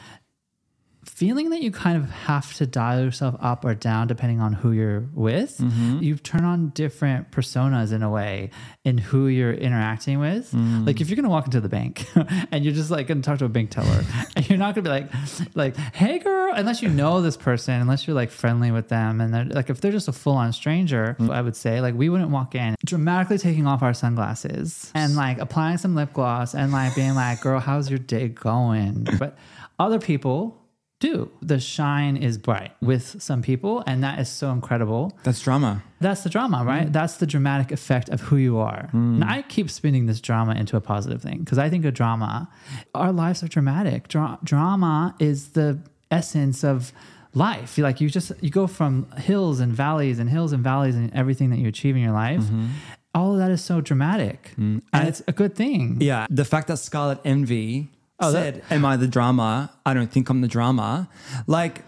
feeling 1.15 1.51
that 1.51 1.63
you 1.63 1.71
kind 1.71 1.97
of 1.97 2.11
have 2.11 2.53
to 2.55 2.67
dial 2.67 3.05
yourself 3.05 3.37
up 3.39 3.65
or 3.65 3.73
down 3.73 4.09
depending 4.09 4.41
on 4.41 4.53
who 4.53 4.73
you're 4.73 5.07
with. 5.15 5.59
Mm-hmm. 5.59 6.03
You 6.03 6.17
turn 6.17 6.45
on 6.45 6.71
different 6.71 7.31
personas 7.31 7.93
in 7.93 8.03
a 8.03 8.11
way 8.11 8.51
in 8.85 8.99
who 8.99 9.29
you're 9.29 9.53
interacting 9.53 10.19
with. 10.19 10.51
Mm. 10.51 10.85
Like 10.85 11.01
if 11.01 11.09
you're 11.09 11.15
gonna 11.15 11.31
walk 11.31 11.45
into 11.47 11.61
the 11.61 11.69
bank 11.69 12.05
and 12.51 12.65
you're 12.65 12.75
just 12.75 12.91
like 12.91 13.07
gonna 13.07 13.23
talk 13.23 13.39
to 13.39 13.45
a 13.45 13.49
bank 13.49 13.71
teller, 13.71 14.05
and 14.37 14.49
you're 14.49 14.59
not 14.59 14.75
gonna 14.75 14.83
be 14.83 14.91
like, 14.91 15.11
like, 15.55 15.77
hey 15.95 16.19
girl, 16.19 16.53
unless 16.53 16.83
you 16.83 16.89
know 16.89 17.23
this 17.23 17.37
person, 17.37 17.81
unless 17.81 18.09
you're 18.09 18.17
like 18.17 18.33
friendly 18.33 18.73
with 18.73 18.89
them, 18.89 19.21
and 19.21 19.33
they're 19.33 19.45
like 19.45 19.71
if 19.71 19.81
they're 19.81 19.93
just 19.93 20.09
a 20.09 20.13
full 20.13 20.35
on 20.35 20.53
stranger, 20.53 21.17
mm. 21.21 21.31
I 21.33 21.43
would 21.43 21.55
say 21.55 21.81
like 21.81 21.95
we 21.95 22.09
wouldn't 22.09 22.31
walk 22.31 22.57
in 22.57 22.75
dramatically 22.85 23.39
taking 23.39 23.69
off 23.69 23.85
our 23.85 23.95
sunglasses 23.95 24.91
and 24.97 25.15
like 25.15 25.39
applying 25.39 25.79
some 25.79 25.95
lip 25.95 26.13
gloss 26.13 26.57
and 26.57 26.73
like 26.73 26.97
being 26.97 27.15
like, 27.15 27.41
girl, 27.41 27.61
how's 27.61 27.89
your 27.89 28.01
day 28.01 28.27
going? 28.29 29.07
But 29.21 29.39
other 29.79 30.01
people 30.01 30.61
do. 31.05 31.31
The 31.43 31.61
shine 31.61 32.17
is 32.17 32.39
bright 32.39 32.73
with 32.81 33.23
some 33.23 33.43
people, 33.43 33.83
and 33.87 34.03
that 34.03 34.19
is 34.19 34.29
so 34.29 34.51
incredible. 34.51 35.17
That's 35.23 35.41
drama. 35.41 35.83
That's 36.01 36.23
the 36.23 36.31
drama, 36.31 36.65
right? 36.65 36.89
Mm. 36.89 36.93
That's 36.93 37.17
the 37.17 37.27
dramatic 37.27 37.71
effect 37.73 38.09
of 38.09 38.21
who 38.23 38.37
you 38.37 38.59
are. 38.59 38.89
Mm. 38.93 39.23
And 39.23 39.25
I 39.25 39.43
keep 39.43 39.71
spinning 39.71 40.07
this 40.07 40.21
drama 40.21 40.55
into 40.55 40.77
a 40.77 40.81
positive 40.81 41.23
thing 41.23 41.39
because 41.41 41.59
I 41.59 41.69
think 41.71 41.85
of 41.85 41.95
drama, 41.95 42.49
our 42.95 43.13
lives 43.13 43.43
are 43.43 43.49
dramatic. 43.49 44.09
Dra- 44.09 44.39
drama 44.43 45.15
is 45.19 45.51
the 45.51 45.79
essence 46.11 46.65
of 46.65 46.93
life. 47.35 47.79
Like 47.79 48.01
you 48.01 48.09
just 48.09 48.33
you 48.41 48.51
go 48.51 48.67
from 48.67 49.11
hills 49.17 49.61
and 49.61 49.73
valleys 49.73 50.19
and 50.19 50.29
hills 50.31 50.53
and 50.53 50.63
valleys 50.63 50.95
and 50.95 51.13
everything 51.15 51.51
that 51.51 51.59
you 51.59 51.69
achieve 51.69 51.97
in 51.97 52.03
your 52.03 52.13
life. 52.13 52.41
Mm-hmm. 52.41 52.67
All 53.15 53.33
of 53.33 53.39
that 53.39 53.53
is 53.53 53.63
so 53.63 53.81
dramatic, 53.81 54.51
mm. 54.59 54.83
and 54.93 55.09
it's 55.09 55.23
a 55.29 55.33
good 55.33 55.55
thing. 55.55 55.99
Yeah, 56.01 56.27
the 56.31 56.45
fact 56.45 56.67
that 56.67 56.79
Scarlet 56.79 57.21
Envy 57.25 57.94
oh, 58.21 58.33
said, 58.33 58.63
that, 58.69 58.73
"Am 58.73 58.85
I 58.85 58.97
the 58.97 59.09
drama? 59.09 59.73
I 59.85 59.95
don't 59.95 60.11
think 60.11 60.29
I'm 60.29 60.41
the 60.41 60.49
drama." 60.49 61.09
Like 61.47 61.83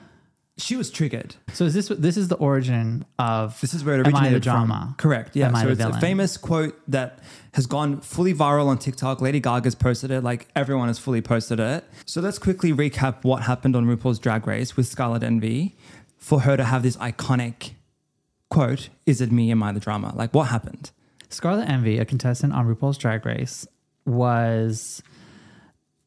she 0.59 0.77
was 0.77 0.91
triggered. 0.91 1.37
So 1.53 1.65
is 1.65 1.75
this 1.75 1.89
this 1.89 2.17
is 2.17 2.29
the 2.29 2.37
origin 2.37 3.05
of 3.19 3.61
this 3.61 3.75
is 3.75 3.85
where 3.85 4.01
it 4.01 4.07
originated 4.07 4.43
drama? 4.43 4.87
From. 4.87 4.95
Correct. 4.95 5.37
Yeah. 5.37 5.49
Am 5.49 5.57
so 5.57 5.69
it's 5.69 5.79
villain? 5.79 5.97
a 5.97 6.01
famous 6.01 6.37
quote 6.37 6.81
that 6.89 7.19
has 7.53 7.67
gone 7.67 8.01
fully 8.01 8.33
viral 8.33 8.67
on 8.67 8.79
TikTok. 8.79 9.21
Lady 9.21 9.41
Gaga's 9.41 9.75
posted 9.75 10.11
it. 10.11 10.23
Like 10.23 10.49
everyone 10.57 10.89
has 10.89 10.99
fully 10.99 11.21
posted 11.21 11.61
it. 11.61 11.85
So 12.07 12.21
let's 12.21 12.39
quickly 12.39 12.73
recap 12.73 13.23
what 13.23 13.43
happened 13.43 13.77
on 13.77 13.87
RuPaul's 13.87 14.19
Drag 14.19 14.47
Race 14.47 14.77
with 14.77 14.87
Scarlet 14.87 15.23
Envy 15.23 15.77
for 16.17 16.41
her 16.41 16.57
to 16.57 16.65
have 16.65 16.83
this 16.83 16.97
iconic 16.97 17.73
quote: 18.49 18.89
"Is 19.05 19.21
it 19.21 19.31
me? 19.31 19.51
Am 19.51 19.63
I 19.63 19.73
the 19.73 19.81
drama?" 19.81 20.15
Like 20.17 20.33
what 20.33 20.45
happened? 20.45 20.91
Scarlet 21.29 21.69
Envy, 21.69 21.99
a 21.99 22.05
contestant 22.07 22.55
on 22.55 22.67
RuPaul's 22.67 22.97
Drag 22.97 23.27
Race, 23.27 23.67
was 24.07 25.03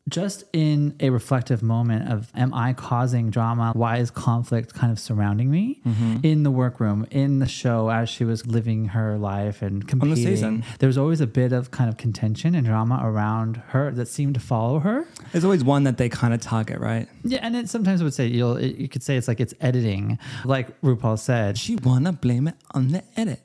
just 0.09 0.43
in 0.53 0.95
a 0.99 1.09
reflective 1.09 1.61
moment 1.61 2.11
of 2.11 2.31
am 2.35 2.53
I 2.53 2.73
causing 2.73 3.29
drama? 3.29 3.71
Why 3.75 3.97
is 3.97 4.11
conflict 4.11 4.73
kind 4.73 4.91
of 4.91 4.99
surrounding 4.99 5.49
me 5.49 5.81
mm-hmm. 5.85 6.17
in 6.23 6.43
the 6.43 6.51
workroom, 6.51 7.07
in 7.11 7.39
the 7.39 7.47
show 7.47 7.89
as 7.89 8.09
she 8.09 8.25
was 8.25 8.45
living 8.47 8.85
her 8.85 9.17
life 9.17 9.61
and 9.61 9.87
competing? 9.87 10.11
On 10.11 10.15
the 10.15 10.23
season. 10.23 10.63
There 10.79 10.87
was 10.87 10.97
always 10.97 11.21
a 11.21 11.27
bit 11.27 11.51
of 11.51 11.71
kind 11.71 11.89
of 11.89 11.97
contention 11.97 12.55
and 12.55 12.65
drama 12.65 13.01
around 13.03 13.57
her 13.67 13.91
that 13.91 14.07
seemed 14.07 14.33
to 14.35 14.39
follow 14.39 14.79
her. 14.79 15.05
There's 15.31 15.43
always 15.43 15.63
one 15.63 15.83
that 15.83 15.97
they 15.97 16.09
kind 16.09 16.33
of 16.33 16.41
target, 16.41 16.79
right? 16.79 17.07
Yeah, 17.23 17.39
and 17.41 17.55
it 17.55 17.69
sometimes 17.69 18.01
I 18.01 18.03
would 18.03 18.13
say 18.13 18.27
you'll 18.27 18.59
you 18.59 18.89
could 18.89 19.03
say 19.03 19.17
it's 19.17 19.27
like 19.27 19.39
it's 19.39 19.53
editing, 19.61 20.17
like 20.45 20.79
RuPaul 20.81 21.19
said. 21.19 21.57
She 21.57 21.75
wanna 21.75 22.11
blame 22.13 22.47
it 22.47 22.55
on 22.71 22.89
the 22.89 23.03
edit 23.15 23.41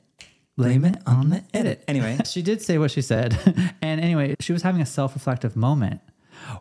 blame 0.57 0.85
it 0.85 0.97
on 1.05 1.29
the 1.29 1.43
edit. 1.53 1.83
Anyway, 1.87 2.17
she 2.25 2.41
did 2.41 2.61
say 2.61 2.77
what 2.77 2.91
she 2.91 3.01
said. 3.01 3.37
and 3.81 3.99
anyway, 3.99 4.35
she 4.39 4.53
was 4.53 4.61
having 4.61 4.81
a 4.81 4.85
self 4.85 5.13
reflective 5.13 5.55
moment 5.55 5.99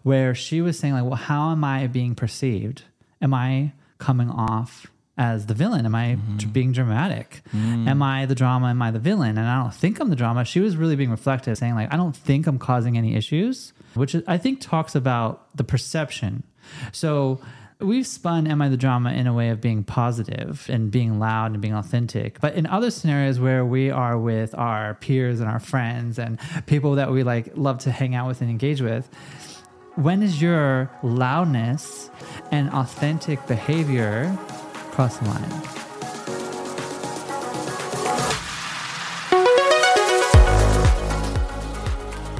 where 0.02 0.34
she 0.34 0.60
was 0.60 0.78
saying 0.78 0.94
like, 0.94 1.04
well, 1.04 1.14
how 1.14 1.50
am 1.50 1.64
I 1.64 1.86
being 1.86 2.14
perceived? 2.14 2.82
Am 3.20 3.34
I 3.34 3.72
coming 3.98 4.30
off 4.30 4.86
as 5.16 5.46
the 5.46 5.54
villain? 5.54 5.86
Am 5.86 5.94
I 5.94 6.16
mm-hmm. 6.16 6.50
being 6.50 6.72
dramatic? 6.72 7.42
Mm. 7.54 7.88
Am 7.88 8.02
I 8.02 8.26
the 8.26 8.34
drama? 8.34 8.68
Am 8.68 8.82
I 8.82 8.90
the 8.90 8.98
villain? 8.98 9.38
And 9.38 9.46
I 9.46 9.62
don't 9.62 9.74
think 9.74 10.00
I'm 10.00 10.10
the 10.10 10.16
drama. 10.16 10.44
She 10.44 10.60
was 10.60 10.76
really 10.76 10.96
being 10.96 11.10
reflective, 11.10 11.56
saying 11.56 11.74
like, 11.74 11.92
I 11.92 11.96
don't 11.96 12.16
think 12.16 12.46
I'm 12.46 12.58
causing 12.58 12.98
any 12.98 13.14
issues, 13.14 13.72
which 13.94 14.16
I 14.26 14.38
think 14.38 14.60
talks 14.60 14.94
about 14.94 15.56
the 15.56 15.64
perception. 15.64 16.42
So 16.92 17.40
we've 17.78 18.06
spun 18.06 18.46
Am 18.46 18.62
I 18.62 18.68
the 18.68 18.76
Drama 18.76 19.12
in 19.12 19.26
a 19.26 19.34
way 19.34 19.50
of 19.50 19.60
being 19.60 19.84
positive 19.84 20.66
and 20.68 20.90
being 20.90 21.18
loud 21.18 21.52
and 21.52 21.60
being 21.60 21.74
authentic. 21.74 22.40
But 22.40 22.54
in 22.54 22.66
other 22.66 22.90
scenarios 22.90 23.38
where 23.38 23.64
we 23.64 23.90
are 23.90 24.18
with 24.18 24.54
our 24.54 24.94
peers 24.94 25.40
and 25.40 25.48
our 25.48 25.60
friends 25.60 26.18
and 26.18 26.38
people 26.66 26.96
that 26.96 27.12
we 27.12 27.22
like 27.22 27.56
love 27.56 27.78
to 27.80 27.90
hang 27.90 28.14
out 28.14 28.26
with 28.26 28.40
and 28.40 28.50
engage 28.50 28.80
with, 28.80 29.08
when 29.96 30.24
is 30.24 30.42
your 30.42 30.90
loudness 31.04 32.10
and 32.50 32.68
authentic 32.70 33.46
behavior 33.46 34.36
cross 34.90 35.18
the 35.18 35.26
line? 35.26 35.48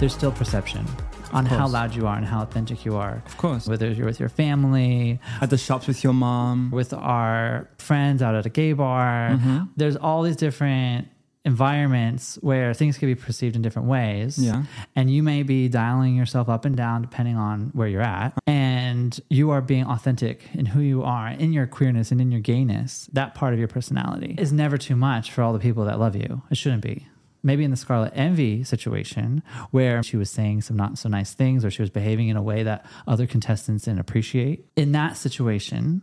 There's 0.01 0.13
still 0.13 0.33
perception 0.33 0.85
on 1.33 1.47
how 1.47 1.69
loud 1.69 1.95
you 1.95 2.09
are 2.09 2.17
and 2.17 2.27
how 2.27 2.43
authentic 2.43 2.85
you 2.85 2.97
are. 2.97 3.23
Of 3.25 3.37
course. 3.37 3.69
Whether 3.69 3.89
you're 3.93 4.07
with 4.07 4.19
your 4.19 4.29
family, 4.29 5.21
at 5.41 5.51
the 5.51 5.59
shops 5.59 5.87
with 5.87 6.03
your 6.03 6.13
mom, 6.13 6.73
with 6.73 6.93
our 6.93 7.69
friends 7.79 8.21
out 8.21 8.35
at 8.35 8.47
a 8.47 8.51
gay 8.51 8.73
bar. 8.73 9.31
Mm-hmm. 9.31 9.65
There's 9.77 9.95
all 9.95 10.23
these 10.23 10.37
different 10.37 11.07
environments 11.45 12.37
where 12.41 12.73
things 12.73 12.97
can 12.97 13.09
be 13.09 13.15
perceived 13.15 13.55
in 13.55 13.63
different 13.63 13.89
ways. 13.89 14.39
Yeah. 14.39 14.65
And 14.97 15.11
you 15.11 15.23
may 15.23 15.43
be 15.43 15.69
dialing 15.69 16.17
yourself 16.17 16.49
up 16.49 16.65
and 16.65 16.77
down 16.77 17.03
depending 17.03 17.37
on 17.37 17.71
where 17.75 17.87
you're 17.87 18.03
at. 18.03 18.33
And 18.47 19.19
you 19.29 19.51
are 19.51 19.61
being 19.61 19.85
authentic 19.85 20.49
in 20.55 20.67
who 20.67 20.81
you 20.81 21.03
are, 21.03 21.29
in 21.29 21.53
your 21.53 21.67
queerness 21.67 22.11
and 22.11 22.21
in 22.21 22.33
your 22.33 22.41
gayness. 22.41 23.09
That 23.13 23.35
part 23.35 23.53
of 23.53 23.59
your 23.59 23.69
personality 23.69 24.35
is 24.39 24.53
never 24.53 24.79
too 24.79 24.97
much 24.97 25.31
for 25.31 25.43
all 25.43 25.53
the 25.53 25.59
people 25.59 25.85
that 25.85 25.99
love 25.99 26.17
you. 26.17 26.43
It 26.51 26.57
shouldn't 26.57 26.83
be. 26.83 27.07
Maybe 27.43 27.63
in 27.63 27.71
the 27.71 27.77
Scarlet 27.77 28.13
Envy 28.15 28.65
situation, 28.65 29.43
where 29.71 30.03
she 30.03 30.17
was 30.17 30.31
saying 30.31 30.63
some 30.63 30.79
not 30.79 30.97
so 30.97 31.11
nice 31.11 31.35
things 31.35 31.63
or 31.63 31.71
she 31.71 31.83
was 31.83 31.91
behaving 31.91 32.29
in 32.29 32.39
a 32.39 32.43
way 32.43 32.63
that 32.63 32.87
other 33.07 33.27
contestants 33.27 33.85
didn't 33.85 34.01
appreciate. 34.01 34.65
In 34.77 34.93
that 34.93 35.19
situation, 35.19 36.01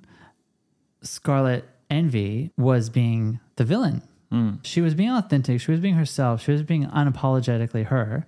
Scarlet 1.01 1.67
Envy 1.89 2.51
was 2.57 2.91
being 2.91 3.39
the 3.55 3.63
villain. 3.63 4.03
Mm. 4.31 4.59
She 4.63 4.81
was 4.81 4.93
being 4.93 5.11
authentic. 5.11 5.59
She 5.61 5.71
was 5.71 5.79
being 5.79 5.95
herself. 5.95 6.43
She 6.43 6.51
was 6.51 6.63
being 6.63 6.85
unapologetically 6.88 7.85
her. 7.85 8.27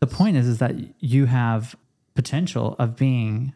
The 0.00 0.06
point 0.06 0.36
is, 0.36 0.46
is 0.46 0.58
that 0.58 0.74
you 1.00 1.26
have 1.26 1.74
potential 2.14 2.76
of 2.78 2.96
being 2.96 3.54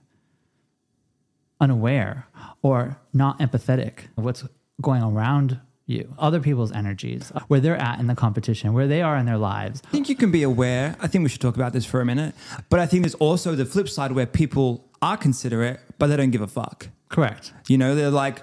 unaware 1.61 2.27
or 2.63 2.99
not 3.13 3.39
empathetic 3.39 4.09
of 4.17 4.25
what's 4.25 4.45
going 4.81 5.03
around 5.03 5.61
you, 5.87 6.15
other 6.19 6.41
people's 6.41 6.73
energies, 6.73 7.33
where 7.49 7.61
they're 7.61 7.77
at 7.77 7.99
in 8.01 8.07
the 8.07 8.15
competition, 8.15 8.73
where 8.73 8.87
they 8.87 9.03
are 9.03 9.17
in 9.17 9.27
their 9.27 9.39
lives. 9.39 9.83
I 9.87 9.91
think 9.91 10.09
you 10.09 10.17
can 10.17 10.31
be 10.31 10.43
aware. 10.43 10.97
I 11.01 11.07
think 11.07 11.23
we 11.23 11.29
should 11.29 11.41
talk 11.41 11.57
about 11.57 11.73
this 11.73 11.85
for 11.85 12.01
a 12.01 12.05
minute. 12.05 12.35
But 12.69 12.81
I 12.81 12.87
think 12.87 13.03
there's 13.03 13.15
also 13.17 13.55
the 13.55 13.65
flip 13.65 13.89
side 13.89 14.13
where 14.13 14.27
people 14.27 14.89
are 15.01 15.17
considerate, 15.17 15.81
but 15.99 16.07
they 16.07 16.17
don't 16.17 16.31
give 16.31 16.41
a 16.41 16.49
fuck. 16.49 16.89
Correct. 17.09 17.53
You 17.69 17.79
know, 17.79 17.95
they're 17.95 18.11
like, 18.11 18.43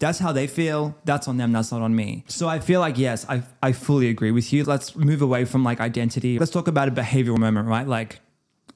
that's 0.00 0.18
how 0.18 0.32
they 0.32 0.46
feel. 0.46 0.96
That's 1.04 1.28
on 1.28 1.36
them. 1.36 1.52
That's 1.52 1.70
not 1.70 1.82
on 1.82 1.94
me. 1.94 2.24
So 2.26 2.48
I 2.48 2.58
feel 2.58 2.80
like, 2.80 2.98
yes, 2.98 3.24
I, 3.28 3.42
I 3.62 3.72
fully 3.72 4.08
agree 4.08 4.32
with 4.32 4.52
you. 4.52 4.64
Let's 4.64 4.96
move 4.96 5.22
away 5.22 5.44
from 5.44 5.62
like 5.62 5.78
identity. 5.78 6.38
Let's 6.38 6.50
talk 6.50 6.66
about 6.66 6.88
a 6.88 6.90
behavioral 6.90 7.38
moment, 7.38 7.68
right? 7.68 7.86
Like 7.86 8.20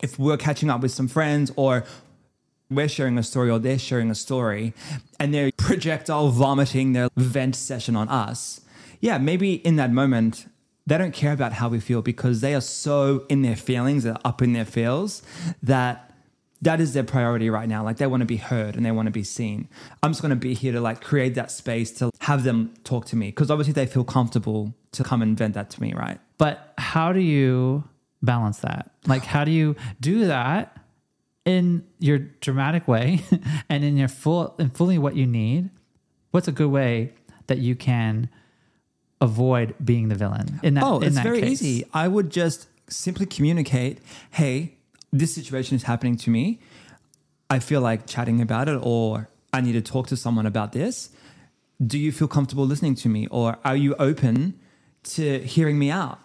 if 0.02 0.18
we're 0.18 0.36
catching 0.36 0.70
up 0.70 0.82
with 0.82 0.92
some 0.92 1.08
friends 1.08 1.50
or 1.56 1.84
we're 2.70 2.88
sharing 2.88 3.16
a 3.18 3.22
story 3.22 3.50
or 3.50 3.58
they're 3.58 3.78
sharing 3.78 4.10
a 4.10 4.14
story 4.14 4.74
and 5.18 5.32
they're 5.32 5.50
projectile 5.56 6.28
vomiting 6.28 6.92
their 6.92 7.08
vent 7.16 7.56
session 7.56 7.96
on 7.96 8.08
us. 8.08 8.60
Yeah, 9.00 9.18
maybe 9.18 9.54
in 9.54 9.76
that 9.76 9.90
moment, 9.90 10.46
they 10.86 10.98
don't 10.98 11.14
care 11.14 11.32
about 11.32 11.54
how 11.54 11.68
we 11.70 11.80
feel 11.80 12.02
because 12.02 12.42
they 12.42 12.54
are 12.54 12.60
so 12.60 13.24
in 13.30 13.40
their 13.40 13.56
feelings, 13.56 14.04
they're 14.04 14.16
up 14.24 14.42
in 14.42 14.52
their 14.52 14.66
feels 14.66 15.22
that 15.62 16.13
that 16.62 16.80
is 16.80 16.94
their 16.94 17.04
priority 17.04 17.50
right 17.50 17.68
now. 17.68 17.84
Like 17.84 17.98
they 17.98 18.06
want 18.06 18.22
to 18.22 18.26
be 18.26 18.36
heard 18.36 18.76
and 18.76 18.84
they 18.84 18.90
want 18.90 19.06
to 19.06 19.12
be 19.12 19.24
seen. 19.24 19.68
I'm 20.02 20.12
just 20.12 20.22
going 20.22 20.30
to 20.30 20.36
be 20.36 20.54
here 20.54 20.72
to 20.72 20.80
like 20.80 21.00
create 21.02 21.34
that 21.34 21.50
space 21.50 21.90
to 21.98 22.10
have 22.20 22.44
them 22.44 22.72
talk 22.84 23.06
to 23.06 23.16
me 23.16 23.28
because 23.28 23.50
obviously 23.50 23.72
they 23.74 23.86
feel 23.86 24.04
comfortable 24.04 24.74
to 24.92 25.04
come 25.04 25.20
and 25.22 25.36
vent 25.36 25.54
that 25.54 25.70
to 25.70 25.80
me, 25.82 25.92
right? 25.92 26.18
But 26.38 26.72
how 26.78 27.12
do 27.12 27.20
you 27.20 27.84
balance 28.22 28.58
that? 28.60 28.90
Like, 29.06 29.24
how 29.24 29.44
do 29.44 29.50
you 29.50 29.76
do 30.00 30.26
that 30.26 30.78
in 31.44 31.84
your 31.98 32.18
dramatic 32.18 32.88
way 32.88 33.20
and 33.68 33.84
in 33.84 33.96
your 33.96 34.08
full 34.08 34.54
and 34.58 34.74
fully 34.74 34.98
what 34.98 35.16
you 35.16 35.26
need? 35.26 35.70
What's 36.30 36.48
a 36.48 36.52
good 36.52 36.70
way 36.70 37.12
that 37.46 37.58
you 37.58 37.76
can 37.76 38.30
avoid 39.20 39.74
being 39.84 40.08
the 40.08 40.14
villain 40.14 40.60
in 40.62 40.74
that? 40.74 40.84
Oh, 40.84 40.98
in 40.98 41.08
it's 41.08 41.16
that 41.16 41.24
very 41.24 41.40
case? 41.40 41.62
easy. 41.62 41.84
I 41.92 42.08
would 42.08 42.30
just 42.30 42.68
simply 42.88 43.26
communicate, 43.26 43.98
hey, 44.30 44.76
this 45.14 45.32
situation 45.32 45.76
is 45.76 45.84
happening 45.84 46.16
to 46.16 46.30
me. 46.30 46.58
I 47.48 47.60
feel 47.60 47.80
like 47.80 48.06
chatting 48.06 48.40
about 48.40 48.68
it, 48.68 48.78
or 48.82 49.28
I 49.52 49.60
need 49.60 49.72
to 49.72 49.80
talk 49.80 50.08
to 50.08 50.16
someone 50.16 50.44
about 50.44 50.72
this. 50.72 51.10
Do 51.84 51.98
you 51.98 52.10
feel 52.10 52.26
comfortable 52.26 52.66
listening 52.66 52.96
to 52.96 53.08
me, 53.08 53.28
or 53.28 53.56
are 53.64 53.76
you 53.76 53.94
open 53.94 54.58
to 55.14 55.38
hearing 55.38 55.78
me 55.78 55.90
out? 55.90 56.18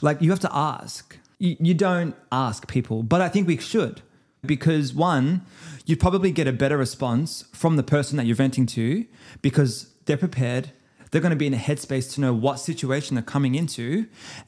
Like, 0.00 0.20
you 0.20 0.30
have 0.30 0.40
to 0.40 0.50
ask. 0.52 1.16
You, 1.38 1.74
don't 1.74 2.14
ask 2.30 2.68
people, 2.68 3.02
but 3.02 3.20
I 3.20 3.28
think 3.28 3.48
we 3.48 3.56
should. 3.56 4.02
Because 4.44 4.92
one, 4.92 5.42
you'd 5.86 6.00
probably 6.00 6.32
get 6.32 6.48
a 6.48 6.52
better 6.52 6.76
response 6.76 7.44
from 7.52 7.76
the 7.76 7.82
person 7.84 8.16
that 8.16 8.26
you're 8.26 8.36
venting 8.36 8.66
to 8.66 9.06
because 9.40 9.92
they're 10.06 10.16
prepared. 10.16 10.70
They're 11.10 11.20
going 11.20 11.30
to 11.30 11.36
be 11.36 11.46
in 11.46 11.54
a 11.54 11.58
headspace 11.58 12.12
to 12.14 12.20
know 12.20 12.32
what 12.32 12.58
situation 12.58 13.14
they're 13.14 13.22
coming 13.22 13.54
into. 13.54 14.06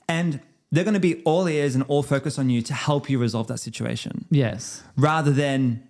And 0.08 0.40
they're 0.74 0.84
going 0.84 0.94
to 0.94 1.00
be 1.00 1.22
all 1.24 1.46
ears 1.48 1.74
and 1.74 1.84
all 1.88 2.02
focus 2.02 2.38
on 2.38 2.50
you 2.50 2.60
to 2.62 2.74
help 2.74 3.08
you 3.10 3.18
resolve 3.18 3.46
that 3.48 3.58
situation 3.58 4.24
Yes. 4.30 4.82
rather 4.96 5.30
than 5.30 5.88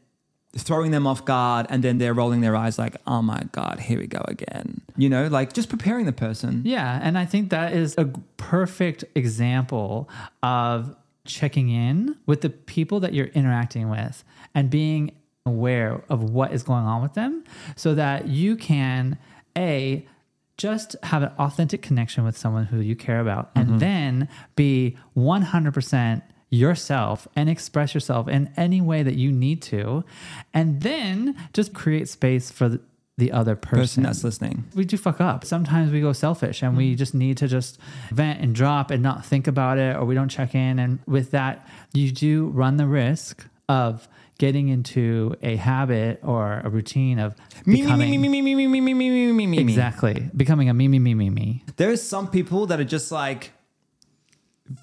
throwing 0.57 0.91
them 0.93 1.05
off 1.07 1.25
guard 1.25 1.67
and 1.69 1.83
then 1.83 1.99
they're 1.99 2.14
rolling 2.14 2.41
their 2.41 2.55
eyes 2.55 2.79
like, 2.79 2.95
oh 3.07 3.21
my 3.23 3.43
God, 3.50 3.81
here 3.81 3.99
we 3.99 4.07
go 4.07 4.23
again. 4.29 4.83
You 4.97 5.09
know, 5.09 5.26
like 5.26 5.53
just 5.53 5.69
preparing 5.69 6.07
the 6.07 6.12
person. 6.12 6.62
Yeah, 6.64 7.00
and 7.03 7.19
I 7.19 7.25
think 7.26 7.50
that 7.50 7.73
is 7.73 7.95
a 7.99 8.05
perfect 8.37 9.05
example 9.17 10.09
of 10.45 10.95
checking 11.25 11.71
in 11.71 12.17
with 12.26 12.43
the 12.43 12.50
people 12.50 13.00
that 13.00 13.14
you're 13.14 13.29
interacting 13.29 13.88
with 13.88 14.23
and 14.55 14.71
being 14.71 15.11
aware 15.47 16.05
of 16.09 16.23
what 16.31 16.53
is 16.53 16.62
going 16.62 16.85
on 16.85 17.03
with 17.03 17.14
them 17.14 17.43
so 17.75 17.95
that 17.95 18.29
you 18.29 18.55
can 18.57 19.19
a 19.59 20.07
just 20.56 20.96
have 21.02 21.23
an 21.23 21.32
authentic 21.38 21.82
connection 21.82 22.25
with 22.25 22.37
someone 22.37 22.66
who 22.66 22.80
you 22.80 22.94
care 22.94 23.20
about 23.20 23.50
and 23.54 23.68
mm-hmm. 23.68 23.78
then 23.78 24.28
be 24.56 24.96
100% 25.16 26.23
yourself 26.50 27.26
and 27.34 27.49
express 27.49 27.94
yourself 27.94 28.28
in 28.28 28.52
any 28.56 28.80
way 28.80 29.02
that 29.02 29.14
you 29.14 29.32
need 29.32 29.61
to 29.61 30.04
and 30.52 30.82
then 30.82 31.37
just 31.52 31.75
create 31.75 32.08
space 32.08 32.50
for 32.50 32.68
the, 32.68 32.80
the 33.18 33.32
other 33.32 33.56
Person 33.56 34.02
that's 34.02 34.25
listening. 34.25 34.64
we 34.75 34.84
do 34.84 34.96
fuck 34.96 35.20
up. 35.20 35.44
Sometimes 35.44 35.92
we 35.92 36.00
go 36.00 36.12
selfish 36.12 36.62
and 36.62 36.76
we 36.76 36.94
mm. 36.94 36.99
just 36.99 37.14
need 37.14 37.37
to 37.38 37.49
just 37.49 37.78
vent 38.11 38.40
and 38.40 38.54
drop 38.54 38.90
and 38.90 39.02
not 39.02 39.25
think 39.25 39.46
about 39.46 39.78
it 39.78 39.96
or 39.96 40.04
we 40.04 40.14
don't 40.14 40.28
check 40.28 40.54
in. 40.54 40.78
And 40.78 40.99
with 41.06 41.30
that, 41.32 41.66
you 41.92 42.11
do 42.11 42.49
run 42.49 42.76
the 42.76 42.87
risk 42.87 43.46
of 43.68 44.09
getting 44.38 44.68
into 44.68 45.35
a 45.42 45.56
habit 45.56 46.21
or 46.23 46.61
a 46.64 46.68
routine 46.68 47.18
of 47.18 47.35
Me, 47.66 47.75
me, 47.76 47.83
becoming 47.83 48.11
me, 48.21 48.28
me, 48.28 48.42
me, 48.42 48.54
me, 48.54 48.66
me, 48.66 48.80
me, 48.80 48.94
me, 48.94 48.94
me, 48.94 49.33
me, 49.33 49.33
me, 49.33 49.47
me. 49.47 49.59
exactly 49.73 50.28
becoming 50.37 50.68
a 50.68 50.75
me 50.75 50.88
me 50.88 50.99
me 50.99 51.14
me 51.14 51.30
me. 51.30 51.64
There's 51.76 52.02
some 52.02 52.28
people 52.28 52.66
that 52.66 52.80
are 52.80 52.85
just 52.85 53.12
like 53.12 53.52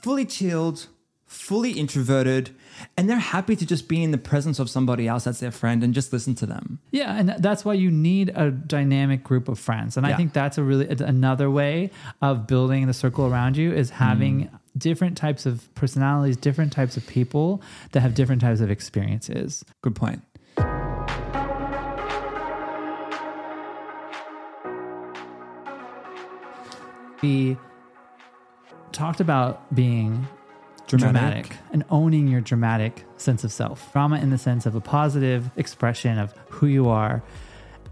fully 0.02 0.26
chilled, 0.26 0.88
fully 1.26 1.72
introverted, 1.72 2.52
and 2.98 3.10
they're 3.10 3.18
happy 3.20 3.56
to 3.56 3.66
just 3.66 3.88
be 3.88 4.04
in 4.04 4.12
the 4.12 4.18
presence 4.18 4.60
of 4.60 4.70
somebody 4.70 5.08
else 5.08 5.26
that's 5.26 5.40
their 5.40 5.52
friend 5.52 5.84
and 5.84 5.94
just 5.94 6.12
listen 6.14 6.34
to 6.36 6.46
them. 6.46 6.80
Yeah, 6.92 7.16
and 7.16 7.30
that's 7.40 7.64
why 7.66 7.74
you 7.74 7.92
need 7.92 8.32
a 8.36 8.52
dynamic 8.52 9.24
group 9.24 9.48
of 9.50 9.60
friends. 9.60 9.98
And 9.98 10.06
I 10.06 10.16
think 10.16 10.34
that's 10.34 10.58
a 10.58 10.64
really 10.64 10.88
another 10.88 11.50
way 11.52 11.92
of 12.22 12.48
building 12.48 12.88
the 12.88 12.94
circle 12.94 13.26
around 13.28 13.58
you 13.58 13.72
is 13.74 13.90
having 13.92 14.46
Mm. 14.46 14.60
Different 14.78 15.18
types 15.18 15.46
of 15.46 15.74
personalities, 15.76 16.38
different 16.38 16.72
types 16.72 16.98
of 16.98 17.06
people 17.08 17.62
that 17.92 18.02
have 18.02 18.14
different 18.14 18.42
types 18.42 18.62
of 18.62 18.72
experiences. 18.72 19.64
Good 19.82 19.96
point. 19.96 20.22
We 27.22 27.58
talked 28.92 29.20
about 29.20 29.74
being 29.76 30.28
Dramatic. 30.88 31.46
dramatic. 31.48 31.58
and 31.72 31.86
owning 31.90 32.28
your 32.28 32.42
dramatic 32.42 33.06
sense 33.18 33.44
of 33.44 33.52
self. 33.52 33.92
Drama 33.94 34.18
in 34.20 34.30
the 34.30 34.38
sense 34.38 34.66
of 34.66 34.76
a 34.76 34.82
positive 34.82 35.50
expression 35.56 36.18
of 36.18 36.34
who 36.50 36.68
you 36.68 36.90
are 36.90 37.24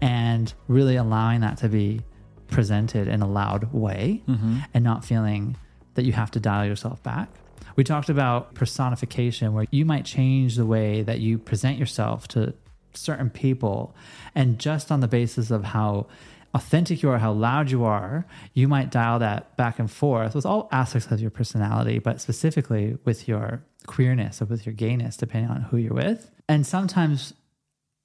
and 0.02 0.52
really 0.68 0.96
allowing 0.96 1.40
that 1.40 1.58
to 1.58 1.68
be 1.68 2.00
presented 2.48 3.08
in 3.08 3.22
a 3.22 3.28
loud 3.28 3.72
way 3.72 4.22
mm-hmm. 4.28 4.58
and 4.74 4.84
not 4.84 5.04
feeling 5.04 5.56
that 5.94 6.04
you 6.04 6.12
have 6.12 6.30
to 6.32 6.40
dial 6.40 6.66
yourself 6.66 7.02
back. 7.02 7.28
We 7.76 7.84
talked 7.84 8.08
about 8.08 8.54
personification, 8.54 9.52
where 9.52 9.66
you 9.70 9.84
might 9.84 10.04
change 10.04 10.56
the 10.56 10.66
way 10.66 11.02
that 11.02 11.20
you 11.20 11.38
present 11.38 11.78
yourself 11.78 12.28
to 12.28 12.54
certain 12.94 13.30
people, 13.30 13.94
and 14.34 14.58
just 14.58 14.90
on 14.90 15.00
the 15.00 15.08
basis 15.08 15.50
of 15.50 15.64
how 15.64 16.06
authentic 16.52 17.02
you 17.02 17.10
are, 17.10 17.18
how 17.18 17.32
loud 17.32 17.70
you 17.70 17.84
are, 17.84 18.26
you 18.54 18.66
might 18.66 18.90
dial 18.90 19.20
that 19.20 19.56
back 19.56 19.78
and 19.78 19.90
forth 19.90 20.34
with 20.34 20.44
all 20.44 20.68
aspects 20.72 21.10
of 21.10 21.20
your 21.20 21.30
personality, 21.30 22.00
but 22.00 22.20
specifically 22.20 22.98
with 23.04 23.28
your 23.28 23.62
queerness 23.86 24.42
or 24.42 24.46
with 24.46 24.66
your 24.66 24.74
gayness, 24.74 25.16
depending 25.16 25.50
on 25.50 25.62
who 25.62 25.76
you're 25.76 25.94
with. 25.94 26.30
And 26.48 26.66
sometimes 26.66 27.34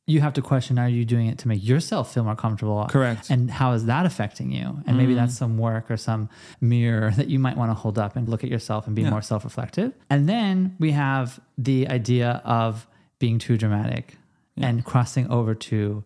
you 0.07 0.21
have 0.21 0.33
to 0.33 0.41
question 0.41 0.77
are 0.77 0.87
you 0.87 1.03
doing 1.03 1.27
it 1.27 1.39
to 1.39 1.47
make 1.47 1.63
yourself 1.63 2.13
feel 2.13 2.23
more 2.23 2.35
comfortable? 2.35 2.85
Correct. 2.89 3.29
And 3.29 3.49
how 3.49 3.71
is 3.73 3.85
that 3.85 4.05
affecting 4.05 4.51
you? 4.51 4.83
And 4.85 4.97
maybe 4.97 5.13
mm-hmm. 5.13 5.21
that's 5.21 5.35
some 5.35 5.57
work 5.57 5.89
or 5.89 5.97
some 5.97 6.29
mirror 6.61 7.11
that 7.11 7.27
you 7.27 7.39
might 7.39 7.57
want 7.57 7.71
to 7.71 7.73
hold 7.73 7.97
up 7.97 8.15
and 8.15 8.29
look 8.29 8.43
at 8.43 8.49
yourself 8.49 8.85
and 8.85 8.95
be 8.95 9.01
Yeah. 9.01 9.09
more 9.09 9.21
self 9.23 9.43
reflective. 9.43 9.93
And 10.09 10.29
then 10.29 10.75
we 10.79 10.91
have 10.91 11.39
the 11.57 11.87
idea 11.87 12.41
of 12.45 12.87
being 13.19 13.39
too 13.39 13.57
dramatic 13.57 14.17
and 14.57 14.85
crossing 14.85 15.29
over 15.29 15.53
to 15.53 16.03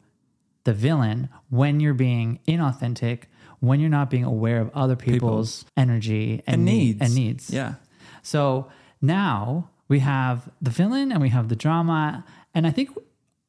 the 0.64 0.74
villain 0.74 1.30
when 1.50 1.80
you're 1.80 1.94
being 1.94 2.40
inauthentic, 2.48 3.24
when 3.60 3.80
you're 3.80 3.90
not 3.90 4.10
being 4.10 4.24
aware 4.24 4.60
of 4.62 4.72
other 4.74 4.96
people's 4.96 5.66
energy 5.78 6.42
and, 6.48 6.56
And 6.56 6.66
need- 6.66 6.74
needs. 6.74 7.02
and 7.02 7.16
needs. 7.16 7.50
Yeah. 7.52 7.74
So 8.24 8.68
now 9.02 9.70
we 9.88 10.00
have 10.00 10.50
the 10.62 10.72
villain 10.72 11.12
and 11.12 11.22
we 11.22 11.30
have 11.30 11.50
the 11.50 11.56
drama. 11.56 12.24
And 12.56 12.66
I 12.66 12.72
think, 12.72 12.90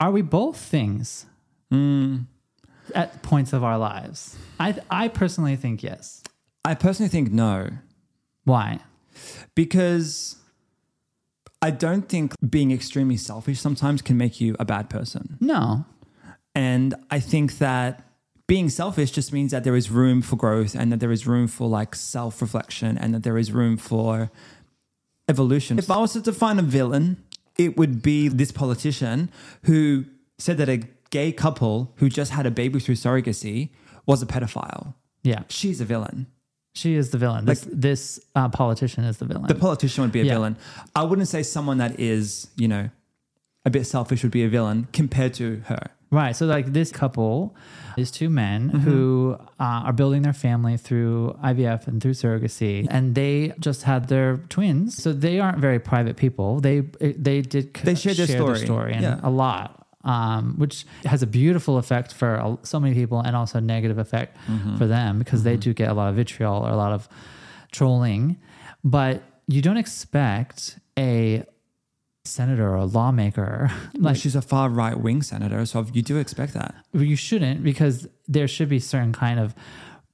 are 0.01 0.11
we 0.11 0.23
both 0.23 0.57
things 0.57 1.27
mm. 1.71 2.25
at 2.95 3.23
points 3.23 3.53
of 3.53 3.63
our 3.63 3.79
lives? 3.79 4.37
I, 4.59 4.77
I 4.91 5.09
personally 5.09 5.57
think 5.57 5.83
yes. 5.83 6.23
I 6.65 6.75
personally 6.75 7.09
think 7.09 7.31
no, 7.31 7.69
Why? 8.45 8.81
because 9.55 10.37
I 11.63 11.71
don't 11.71 12.09
think 12.09 12.35
being 12.49 12.71
extremely 12.71 13.17
selfish 13.17 13.61
sometimes 13.61 14.03
can 14.03 14.17
make 14.17 14.41
you 14.41 14.57
a 14.59 14.65
bad 14.65 14.89
person. 14.89 15.37
No. 15.41 15.85
And 16.55 16.95
I 17.11 17.21
think 17.21 17.59
that 17.59 18.03
being 18.47 18.69
selfish 18.69 19.11
just 19.13 19.33
means 19.33 19.53
that 19.53 19.63
there 19.63 19.77
is 19.77 19.91
room 19.91 20.23
for 20.23 20.37
growth 20.37 20.75
and 20.75 20.91
that 20.91 21.01
there 21.01 21.13
is 21.13 21.27
room 21.27 21.47
for 21.47 21.69
like 21.69 21.95
self 21.95 22.41
reflection 22.43 22.99
and 22.99 23.15
that 23.15 23.23
there 23.23 23.39
is 23.39 23.53
room 23.53 23.77
for 23.77 24.31
evolution. 25.29 25.79
If 25.79 25.91
I 25.91 25.99
was 25.99 26.15
to 26.15 26.21
define 26.21 26.59
a 26.59 26.63
villain, 26.63 27.23
it 27.59 27.77
would 27.77 28.03
be 28.03 28.29
this 28.29 28.53
politician 28.53 29.31
who 29.65 30.05
said 30.39 30.57
that 30.59 30.69
a 30.69 30.83
gay 31.11 31.33
couple 31.33 31.93
who 31.97 32.09
just 32.09 32.31
had 32.33 32.47
a 32.47 32.51
baby 32.51 32.79
through 32.81 32.95
surrogacy 32.95 33.71
was 34.07 34.23
a 34.23 34.27
pedophile. 34.27 34.95
Yeah. 35.23 35.43
She's 35.49 35.81
a 35.81 35.85
villain. 35.85 36.27
She 36.75 36.95
is 36.95 37.11
the 37.11 37.19
villain. 37.19 37.45
This, 37.47 37.67
this 37.71 38.21
uh, 38.37 38.49
politician 38.49 39.05
is 39.05 39.19
the 39.19 39.25
villain. 39.25 39.47
The 39.49 39.55
politician 39.57 40.03
would 40.03 40.13
be 40.13 40.21
a 40.21 40.25
Yeah. 40.25 40.35
villain. 40.35 40.57
I 40.95 41.03
wouldn't 41.03 41.29
say 41.29 41.43
someone 41.43 41.79
that 41.79 41.99
is, 41.99 42.49
you 42.57 42.69
know, 42.69 42.91
a 43.65 43.71
bit 43.71 43.85
selfish 43.87 44.23
would 44.23 44.33
be 44.33 44.45
a 44.45 44.49
villain 44.49 44.87
compared 44.93 45.35
to 45.35 45.63
her. 45.67 45.89
Right. 46.13 46.35
So, 46.35 46.47
like 46.47 46.73
this 46.73 46.91
couple, 46.91 47.55
these 47.97 48.11
two 48.11 48.29
men 48.31 48.71
Mm-hmm. 48.71 48.79
who 48.81 49.37
uh, 49.61 49.87
are 49.87 49.93
building 49.93 50.23
their 50.23 50.33
family 50.33 50.77
through 50.77 51.37
IVF 51.45 51.87
and 51.87 52.03
through 52.03 52.15
surrogacy, 52.15 52.87
and 52.91 53.15
they 53.15 53.53
just 53.61 53.85
had 53.85 54.09
their 54.09 54.39
twins. 54.49 55.01
So 55.03 55.13
they 55.13 55.39
aren't 55.39 55.59
very 55.59 55.79
private 55.79 56.17
people. 56.17 56.61
They 56.61 56.81
they 57.01 57.43
did 57.43 57.75
They 57.75 57.95
shared 57.95 58.17
their 58.17 58.27
share 58.27 58.57
story. 58.57 58.93
and 58.95 59.03
Yeah. 59.03 59.21
a 59.23 59.31
lot, 59.31 59.87
um, 60.05 60.55
which 60.59 60.85
has 61.05 61.23
a 61.23 61.27
beautiful 61.29 61.79
effect 61.79 62.13
for 62.13 62.59
so 62.65 62.81
many 62.81 62.95
people, 62.95 63.21
and 63.21 63.37
also 63.37 63.59
a 63.59 63.61
negative 63.61 63.99
effect 63.99 64.37
Mm-hmm. 64.49 64.77
for 64.79 64.87
them 64.87 65.19
because 65.21 65.45
they 65.45 65.57
do 65.57 65.73
get 65.73 65.89
a 65.91 65.95
lot 65.95 66.09
of 66.11 66.17
vitriol 66.17 66.59
or 66.67 66.71
a 66.71 66.77
lot 66.77 66.93
of 66.93 67.09
trolling. 67.73 68.37
But 68.83 69.23
you 69.47 69.63
don't 69.63 69.77
expect 69.77 70.79
a 70.99 71.45
senator 72.31 72.69
or 72.71 72.77
a 72.77 72.85
lawmaker 72.85 73.71
Like 73.95 74.03
like 74.11 74.17
she's 74.17 74.37
a 74.37 74.43
far 74.43 74.69
right 74.71 74.99
wing 74.99 75.23
senator, 75.23 75.65
so 75.67 75.87
you 75.93 76.03
do 76.03 76.17
expect 76.19 76.55
that. 76.55 76.75
you 76.93 77.17
shouldn't 77.17 77.63
because 77.63 78.09
there 78.29 78.49
should 78.49 78.69
be 78.69 78.79
certain 78.79 79.13
kind 79.13 79.39
of 79.41 79.55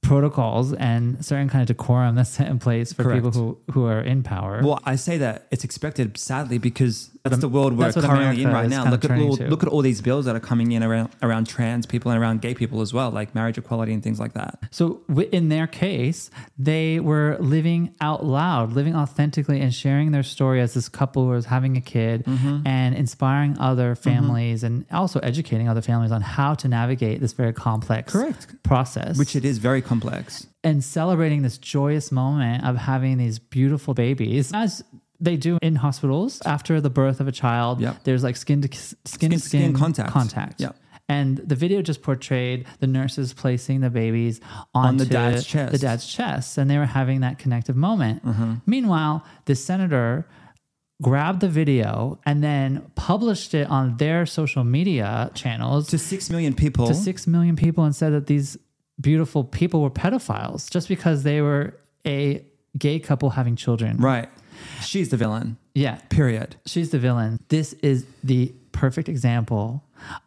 protocols 0.07 0.73
and 0.73 1.23
certain 1.25 1.49
kind 1.49 1.61
of 1.61 1.67
decorum 1.75 2.15
that's 2.15 2.29
set 2.29 2.47
in 2.47 2.59
place 2.59 2.93
for 2.93 3.03
Correct. 3.03 3.17
people 3.23 3.31
who 3.39 3.47
who 3.73 3.85
are 3.85 4.01
in 4.01 4.23
power. 4.23 4.61
Well, 4.63 4.79
I 4.85 4.95
say 4.95 5.15
that 5.25 5.35
it's 5.51 5.63
expected, 5.69 6.17
sadly, 6.17 6.57
because 6.69 6.95
that's 7.23 7.39
the 7.47 7.49
world 7.49 7.71
we're 7.77 7.91
currently 7.91 8.43
in 8.43 8.51
right 8.59 8.69
now. 8.69 8.89
Look 8.89 9.03
at 9.03 9.11
all, 9.11 9.35
to. 9.37 9.47
look 9.53 9.63
at 9.63 9.69
all 9.69 9.81
these 9.81 10.01
bills 10.01 10.23
that 10.27 10.35
are 10.35 10.45
coming 10.51 10.71
in 10.71 10.81
around 10.83 11.09
around 11.21 11.45
trans 11.47 11.85
people 11.85 12.07
and 12.11 12.17
around 12.21 12.41
gay 12.41 12.53
people 12.61 12.79
as 12.81 12.91
well, 12.97 13.09
like 13.11 13.35
marriage 13.35 13.57
equality 13.57 13.91
and 13.93 14.01
things 14.01 14.19
like 14.23 14.33
that. 14.33 14.53
So 14.71 15.01
in 15.39 15.49
their 15.49 15.67
case, 15.67 16.31
they 16.57 16.99
were 17.09 17.35
living 17.55 17.81
out 17.99 18.21
loud, 18.25 18.71
living 18.73 18.95
authentically, 18.95 19.59
and 19.61 19.73
sharing 19.73 20.11
their 20.11 20.23
story 20.23 20.61
as 20.61 20.73
this 20.73 20.87
couple 20.89 21.23
who 21.25 21.31
was 21.31 21.45
having 21.45 21.75
a 21.77 21.81
kid 21.81 22.23
Mm-hmm. 22.27 22.67
and 22.67 22.95
inspiring 22.95 23.57
other 23.59 23.95
families 23.95 24.63
and 24.63 24.85
also 24.91 25.19
educating 25.31 25.67
other 25.69 25.81
families 25.81 26.11
on 26.11 26.21
how 26.21 26.53
to 26.61 26.67
navigate 26.67 27.19
this 27.19 27.33
very 27.41 27.53
complex 27.53 28.13
Correct. 28.13 28.47
process. 28.63 29.17
Which 29.17 29.35
it 29.35 29.43
is 29.45 29.57
very 29.57 29.81
complex. 29.81 29.96
And 30.63 30.83
celebrating 30.83 31.41
this 31.41 31.57
joyous 31.57 32.11
moment 32.11 32.63
of 32.65 32.75
having 32.77 33.17
these 33.17 33.39
beautiful 33.39 33.93
babies 33.93 34.51
as 34.53 34.83
they 35.19 35.35
do 35.37 35.57
in 35.61 35.75
hospitals 35.75 36.41
after 36.45 36.79
the 36.81 36.89
birth 36.89 37.19
of 37.19 37.27
a 37.27 37.31
child 37.31 37.81
Yep. 37.81 38.03
there's 38.03 38.23
like 38.23 38.35
skin 38.35 38.61
to 38.61 38.67
skin, 38.77 38.97
Skin 39.05 39.29
to 39.31 39.37
to 39.37 39.41
skin 39.41 39.73
contact. 39.73 40.11
contact 40.11 40.61
Yep. 40.61 40.75
and 41.09 41.37
the 41.37 41.55
video 41.55 41.81
just 41.81 42.01
portrayed 42.03 42.65
the 42.79 42.87
nurses 42.87 43.33
placing 43.33 43.81
the 43.81 43.89
babies 43.89 44.39
onto 44.75 45.03
the 45.05 45.09
dad's 45.09 45.45
chest. 45.45 45.71
the 45.71 45.79
dad's 45.79 46.05
chest 46.05 46.57
and 46.57 46.69
they 46.69 46.77
were 46.77 46.85
having 46.85 47.21
that 47.21 47.39
connective 47.39 47.75
moment 47.75 48.23
Mm-hmm. 48.23 48.53
meanwhile 48.67 49.23
the 49.45 49.55
senator 49.55 50.27
grabbed 51.01 51.41
the 51.41 51.49
video 51.49 52.19
and 52.25 52.43
then 52.43 52.89
published 52.95 53.53
it 53.53 53.69
on 53.69 53.97
their 53.97 54.25
social 54.25 54.63
media 54.63 55.29
channels 55.35 55.87
To 55.89 55.97
six 55.99 56.29
million 56.29 56.55
people, 56.55 56.87
to 56.87 56.95
six 56.95 57.27
million 57.27 57.55
people 57.55 57.83
and 57.83 57.95
said 57.95 58.13
that 58.13 58.25
these 58.27 58.57
beautiful 58.99 59.43
people 59.43 59.81
were 59.81 59.89
pedophiles 59.89 60.69
just 60.69 60.87
because 60.87 61.23
they 61.23 61.41
were 61.41 61.77
a 62.05 62.43
gay 62.77 62.99
couple 62.99 63.31
having 63.31 63.55
children. 63.55 63.97
right? 63.97 64.29
She's 64.81 65.09
the 65.09 65.17
villain. 65.17 65.57
Yeah, 65.75 65.97
Period. 66.09 66.55
she's 66.65 66.89
the 66.89 66.99
villain. 66.99 67.39
This 67.49 67.73
is 67.73 68.05
the 68.23 68.53
perfect 68.71 69.07
example 69.07 69.83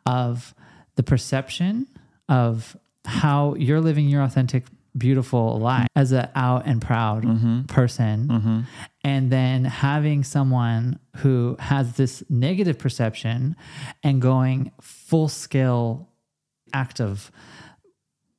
of 0.07 0.55
the 0.95 1.03
perception 1.03 1.87
of 2.29 2.77
how 3.05 3.55
you're 3.55 3.81
living 3.81 4.09
your 4.09 4.23
authentic, 4.23 4.65
beautiful 4.97 5.59
life 5.59 5.89
as 5.97 6.13
an 6.13 6.29
out 6.35 6.67
and 6.67 6.81
proud 6.81 7.25
mm-hmm. 7.25 7.63
person. 7.63 8.29
Mm-hmm. 8.29 8.61
And 9.03 9.33
then 9.33 9.65
having 9.65 10.23
someone 10.23 10.99
who 11.17 11.57
has 11.59 11.95
this 11.95 12.23
negative 12.29 12.79
perception 12.79 13.57
and 14.05 14.21
going 14.23 14.71
full 14.81 15.29
scale 15.29 16.09
act 16.73 17.01
of 17.01 17.33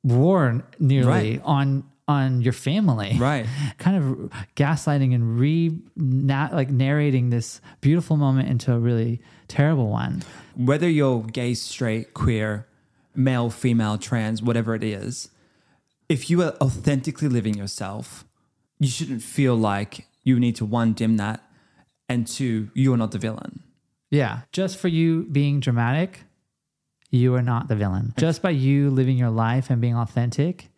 war 0.02 0.64
nearly 0.78 1.06
Right. 1.08 1.40
on 1.44 1.84
on 2.08 2.42
your 2.42 2.52
family 2.52 3.16
Right. 3.18 3.46
kind 3.78 3.96
of 3.96 4.30
gaslighting 4.56 5.14
and 5.14 5.38
re 5.38 5.78
na- 5.96 6.48
like 6.52 6.68
narrating 6.70 7.30
this 7.30 7.60
beautiful 7.80 8.16
moment 8.16 8.48
into 8.48 8.72
a 8.72 8.78
really 8.78 9.20
terrible 9.48 9.88
one 9.88 10.22
Whether 10.56 10.88
you're 10.88 11.22
gay, 11.22 11.54
straight, 11.54 12.12
queer, 12.12 12.66
male, 13.14 13.50
female, 13.50 13.96
trans, 13.98 14.42
whatever 14.42 14.74
it 14.74 14.82
is, 14.84 15.30
if 16.08 16.28
you 16.28 16.42
are 16.42 16.54
authentically 16.60 17.28
living 17.28 17.54
yourself, 17.54 18.26
you 18.78 18.88
shouldn't 18.88 19.22
feel 19.22 19.54
like 19.56 20.06
you 20.24 20.38
need 20.40 20.56
to 20.56 20.64
one 20.66 20.92
dim 20.92 21.16
that, 21.18 21.40
and 22.08 22.26
two, 22.26 22.70
you 22.74 22.92
are 22.92 22.96
not 22.98 23.12
the 23.12 23.18
villain. 23.18 23.60
yeah 24.10 24.40
just 24.52 24.76
for 24.76 24.88
you 24.88 25.22
being 25.32 25.60
dramatic 25.60 26.24
you 27.12 27.34
are 27.36 27.42
not 27.42 27.68
the 27.68 27.76
villain 27.76 28.12
just 28.18 28.42
by 28.42 28.50
you 28.50 28.90
living 28.90 29.16
your 29.16 29.30
life 29.30 29.70
and 29.70 29.80
being 29.80 29.96
authentic 29.96 30.68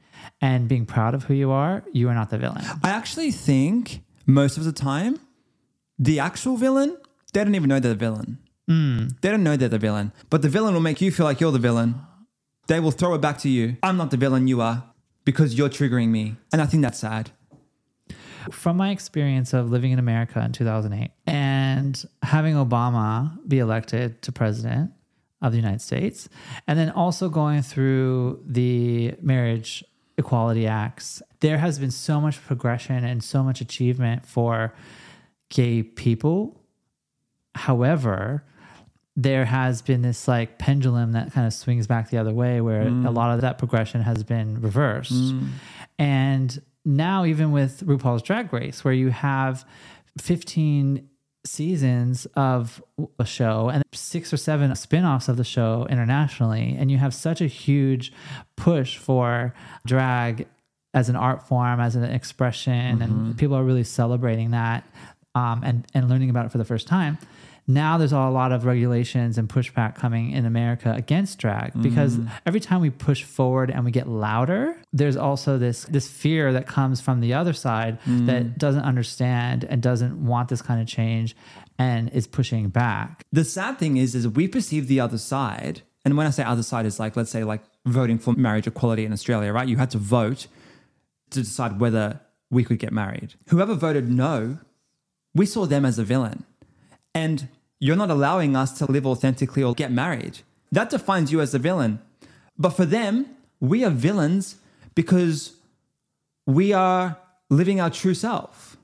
and 0.41 0.69
being 0.69 0.85
proud 0.85 1.15
of 1.15 1.25
who 1.25 1.35
you 1.35 1.51
are 1.51 1.83
you 1.93 2.09
are 2.11 2.15
not 2.15 2.29
the 2.31 2.39
villain 2.39 2.63
I 2.83 2.91
actually 2.91 3.31
think 3.31 4.03
most 4.27 4.57
of 4.57 4.65
the 4.65 4.73
time, 4.73 5.21
the 5.99 6.19
actual 6.19 6.57
villain, 6.57 6.97
they 7.33 7.45
don't 7.45 7.55
even 7.55 7.69
know 7.69 7.79
they're 7.81 7.93
the 7.93 7.99
villain. 7.99 8.39
Hmm. 8.67 9.09
They 9.21 9.31
don't 9.31 9.43
know 9.43 9.57
they're 9.57 9.69
the 9.69 9.79
villain. 9.79 10.13
But 10.31 10.41
the 10.43 10.49
villain 10.49 10.73
will 10.75 10.81
make 10.81 11.01
you 11.01 11.11
feel 11.13 11.27
like 11.27 11.41
you're 11.41 11.53
the 11.53 11.59
villain. 11.59 11.97
They 12.67 12.81
will 12.81 12.91
throw 12.91 13.15
it 13.15 13.21
back 13.21 13.39
to 13.41 13.49
you. 13.51 13.77
I'm 13.83 13.99
not 13.99 14.11
the 14.11 14.17
villain, 14.17 14.49
you 14.49 14.63
are, 14.63 14.85
because 15.27 15.55
you're 15.59 15.69
triggering 15.69 16.09
me. 16.09 16.37
And 16.53 16.63
I 16.63 16.67
think 16.67 16.83
that's 16.83 16.99
sad. 16.99 17.33
from 18.51 18.77
my 18.77 18.91
experience 18.91 19.53
of 19.53 19.71
living 19.71 19.91
in 19.93 19.99
America 19.99 20.39
in 20.45 20.53
2008 20.53 21.11
and 21.27 22.05
having 22.23 22.55
Obama 22.55 23.37
be 23.49 23.59
elected 23.59 24.21
to 24.23 24.33
president 24.33 24.91
of 25.45 25.53
the 25.53 25.59
United 25.59 25.81
States, 25.81 26.29
and 26.67 26.79
then 26.79 26.91
also 26.91 27.29
going 27.29 27.63
through 27.63 28.43
the 28.47 29.15
marriage 29.21 29.85
equality 30.17 30.67
acts, 30.67 31.23
there 31.41 31.59
has 31.59 31.79
been 31.79 31.91
so 31.91 32.21
much 32.21 32.43
progression 32.45 33.05
and 33.05 33.23
so 33.23 33.43
much 33.43 33.61
achievement 33.61 34.27
for 34.27 34.75
gay 35.51 35.83
people. 35.83 36.61
However, 37.55 38.45
there 39.17 39.45
has 39.45 39.83
been 39.83 40.03
this 40.03 40.27
like 40.27 40.59
pendulum 40.59 41.13
that 41.13 41.33
kind 41.33 41.47
of 41.47 41.53
swings 41.53 41.87
back 41.87 42.11
the 42.11 42.19
other 42.19 42.33
way 42.33 42.61
where 42.61 42.85
mm. 42.85 43.07
a 43.07 43.11
lot 43.11 43.33
of 43.35 43.43
that 43.43 43.59
progression 43.59 44.01
has 44.01 44.25
been 44.25 44.61
reversed. 44.61 45.13
Mm. 45.13 45.49
And 45.99 46.63
now, 46.85 47.25
even 47.25 47.53
with 47.53 47.87
RuPaul's 47.87 48.23
Drag 48.23 48.53
Race, 48.53 48.85
where 48.85 48.95
you 48.95 49.11
have 49.11 49.65
15 50.19 51.09
seasons 51.47 52.27
of 52.37 52.83
a 53.19 53.25
show 53.25 53.69
and 53.69 53.85
six 53.93 54.33
or 54.33 54.37
seven 54.37 54.75
spin-offs 54.75 55.29
of 55.29 55.37
the 55.37 55.45
show 55.45 55.87
internationally 55.91 56.75
and 56.79 56.91
you 56.91 56.97
have 56.97 57.13
such 57.13 57.41
a 57.41 57.47
huge 57.47 58.13
push 58.57 58.97
for 58.97 59.53
drag 59.87 60.47
as 60.95 61.09
an 61.09 61.17
art 61.17 61.47
form 61.47 61.81
as 61.81 61.97
an 61.97 62.05
expression 62.05 63.03
and 63.03 63.37
people 63.37 63.57
are 63.57 63.65
really 63.65 63.85
celebrating 63.85 64.53
that 64.53 64.85
um, 65.35 65.63
and, 65.65 65.87
and 65.93 66.09
learning 66.09 66.31
about 66.31 66.47
it 66.47 66.53
for 66.53 66.59
the 66.59 66.65
first 66.65 66.87
time 66.87 67.19
now 67.67 67.99
there's 67.99 68.13
a 68.13 68.19
lot 68.19 68.53
of 68.53 68.65
regulations 68.65 69.39
and 69.39 69.49
pushback 69.49 69.95
coming 69.95 70.33
in 70.33 70.45
America 70.45 70.93
against 70.97 71.39
drag 71.39 71.73
because 71.81 72.19
mm. 72.19 72.31
every 72.45 72.61
time 72.61 72.81
we 72.81 72.91
push 72.91 73.23
forward 73.23 73.71
and 73.71 73.85
we 73.85 73.91
get 73.91 74.09
louder, 74.09 74.77
there's 74.93 75.17
also 75.17 75.59
this 75.59 75.85
this 75.85 76.09
fear 76.09 76.53
that 76.53 76.67
comes 76.67 77.01
from 77.01 77.21
the 77.21 77.35
other 77.35 77.53
side 77.53 77.99
mm. 78.03 78.27
that 78.27 78.59
doesn't 78.59 78.83
understand 78.83 79.65
and 79.65 79.83
doesn't 79.83 80.25
want 80.25 80.49
this 80.49 80.63
kind 80.63 80.81
of 80.81 80.87
change 80.87 81.35
and 81.79 82.11
is 82.11 82.27
pushing 82.27 82.69
back. 82.69 83.25
The 83.33 83.45
sad 83.45 83.79
thing 83.79 83.97
is, 83.97 84.15
is 84.15 84.29
we 84.29 84.47
perceive 84.47 84.87
the 84.87 85.01
other 85.01 85.19
side. 85.19 85.83
And 86.05 86.17
when 86.17 86.27
I 86.27 86.31
say 86.31 86.45
other 86.45 86.63
side, 86.63 86.85
is 86.85 87.01
like, 87.01 87.17
let's 87.17 87.31
say, 87.31 87.45
like 87.45 87.63
voting 87.87 88.19
for 88.19 88.35
marriage 88.35 88.67
equality 88.67 89.07
in 89.07 89.13
Australia, 89.13 89.53
right? 89.53 89.67
You 89.67 89.79
had 89.79 89.91
to 89.93 89.99
vote 89.99 90.49
to 91.31 91.41
decide 91.41 91.81
whether 91.81 92.21
we 92.51 92.63
could 92.63 92.79
get 92.79 92.93
married. 92.93 93.35
Whoever 93.49 93.75
voted 93.75 94.11
no 94.11 94.59
we 95.35 95.47
saw 95.47 95.67
them 95.67 95.85
as 95.85 95.99
a 95.99 96.05
villain. 96.05 96.45
And 97.15 97.49
you're 97.81 97.97
not 97.97 98.11
allowing 98.11 98.57
us 98.57 98.77
to 98.79 98.91
live 98.91 99.07
authentically 99.07 99.63
or 99.63 99.75
get 99.75 99.93
married. 99.93 100.41
That 100.73 100.91
defines 100.91 101.31
you 101.31 101.41
as 101.41 101.55
a 101.55 101.59
villain. 101.59 102.01
But 102.59 102.71
for 102.71 102.85
them, 102.85 103.27
we 103.61 103.85
are 103.85 103.91
villains 103.91 104.57
because 104.95 105.55
we 106.47 106.73
are 106.73 107.19
living 107.51 107.81
our 107.81 107.91
true 107.91 108.15
self. 108.15 108.77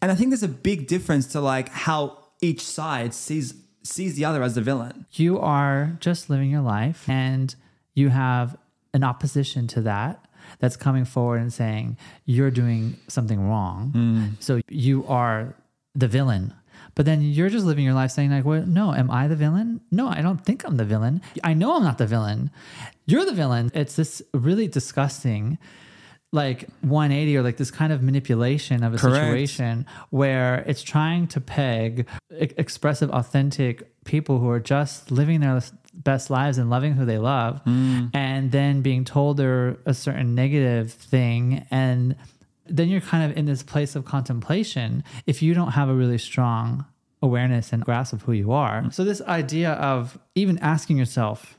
And 0.00 0.10
I 0.10 0.14
think 0.14 0.30
there's 0.30 0.42
a 0.42 0.48
big 0.48 0.86
difference 0.86 1.26
to 1.28 1.40
like 1.40 1.68
how 1.68 2.18
each 2.40 2.62
side 2.62 3.14
sees 3.14 3.54
sees 3.84 4.14
the 4.14 4.24
other 4.24 4.42
as 4.42 4.56
a 4.56 4.60
villain. 4.60 5.06
You 5.12 5.40
are 5.40 5.96
just 6.00 6.30
living 6.30 6.50
your 6.50 6.60
life 6.60 7.08
and 7.08 7.54
you 7.94 8.10
have 8.10 8.56
an 8.94 9.02
opposition 9.02 9.66
to 9.68 9.80
that 9.82 10.24
that's 10.58 10.76
coming 10.76 11.04
forward 11.04 11.40
and 11.40 11.52
saying 11.52 11.96
you're 12.24 12.50
doing 12.50 12.96
something 13.08 13.48
wrong. 13.48 13.92
Mm. 13.94 14.42
So 14.42 14.60
you 14.68 15.04
are 15.06 15.54
the 15.94 16.08
villain. 16.08 16.54
But 16.94 17.06
then 17.06 17.22
you're 17.22 17.48
just 17.48 17.64
living 17.64 17.84
your 17.84 17.94
life 17.94 18.10
saying 18.10 18.30
like, 18.30 18.44
"Well, 18.44 18.64
no, 18.66 18.94
am 18.94 19.10
I 19.10 19.28
the 19.28 19.36
villain? 19.36 19.80
No, 19.90 20.08
I 20.08 20.22
don't 20.22 20.44
think 20.44 20.64
I'm 20.64 20.76
the 20.76 20.84
villain. 20.84 21.22
I 21.42 21.54
know 21.54 21.76
I'm 21.76 21.82
not 21.82 21.98
the 21.98 22.06
villain. 22.06 22.50
You're 23.06 23.24
the 23.24 23.32
villain." 23.32 23.70
It's 23.74 23.96
this 23.96 24.22
really 24.32 24.68
disgusting 24.68 25.58
like 26.32 26.66
180 26.80 27.36
or 27.36 27.42
like 27.42 27.58
this 27.58 27.70
kind 27.70 27.92
of 27.92 28.02
manipulation 28.02 28.82
of 28.82 28.94
a 28.94 28.96
Correct. 28.96 29.16
situation 29.16 29.86
where 30.10 30.64
it's 30.66 30.82
trying 30.82 31.26
to 31.28 31.40
peg 31.40 32.08
expressive 32.30 33.10
authentic 33.10 33.92
people 34.04 34.38
who 34.38 34.48
are 34.48 34.60
just 34.60 35.10
living 35.10 35.40
their 35.40 35.60
best 35.92 36.30
lives 36.30 36.56
and 36.56 36.70
loving 36.70 36.94
who 36.94 37.04
they 37.04 37.18
love 37.18 37.60
hmm. 37.64 38.06
and 38.14 38.50
then 38.50 38.80
being 38.80 39.04
told 39.04 39.36
they're 39.36 39.76
a 39.84 39.92
certain 39.92 40.34
negative 40.34 40.90
thing 40.90 41.66
and 41.70 42.16
then 42.66 42.88
you're 42.88 43.00
kind 43.00 43.30
of 43.30 43.36
in 43.36 43.46
this 43.46 43.62
place 43.62 43.96
of 43.96 44.04
contemplation 44.04 45.04
if 45.26 45.42
you 45.42 45.54
don't 45.54 45.72
have 45.72 45.88
a 45.88 45.94
really 45.94 46.18
strong 46.18 46.84
awareness 47.22 47.72
and 47.72 47.84
grasp 47.84 48.12
of 48.12 48.22
who 48.22 48.32
you 48.32 48.52
are 48.52 48.90
so 48.90 49.04
this 49.04 49.22
idea 49.22 49.72
of 49.72 50.18
even 50.34 50.58
asking 50.58 50.96
yourself 50.96 51.58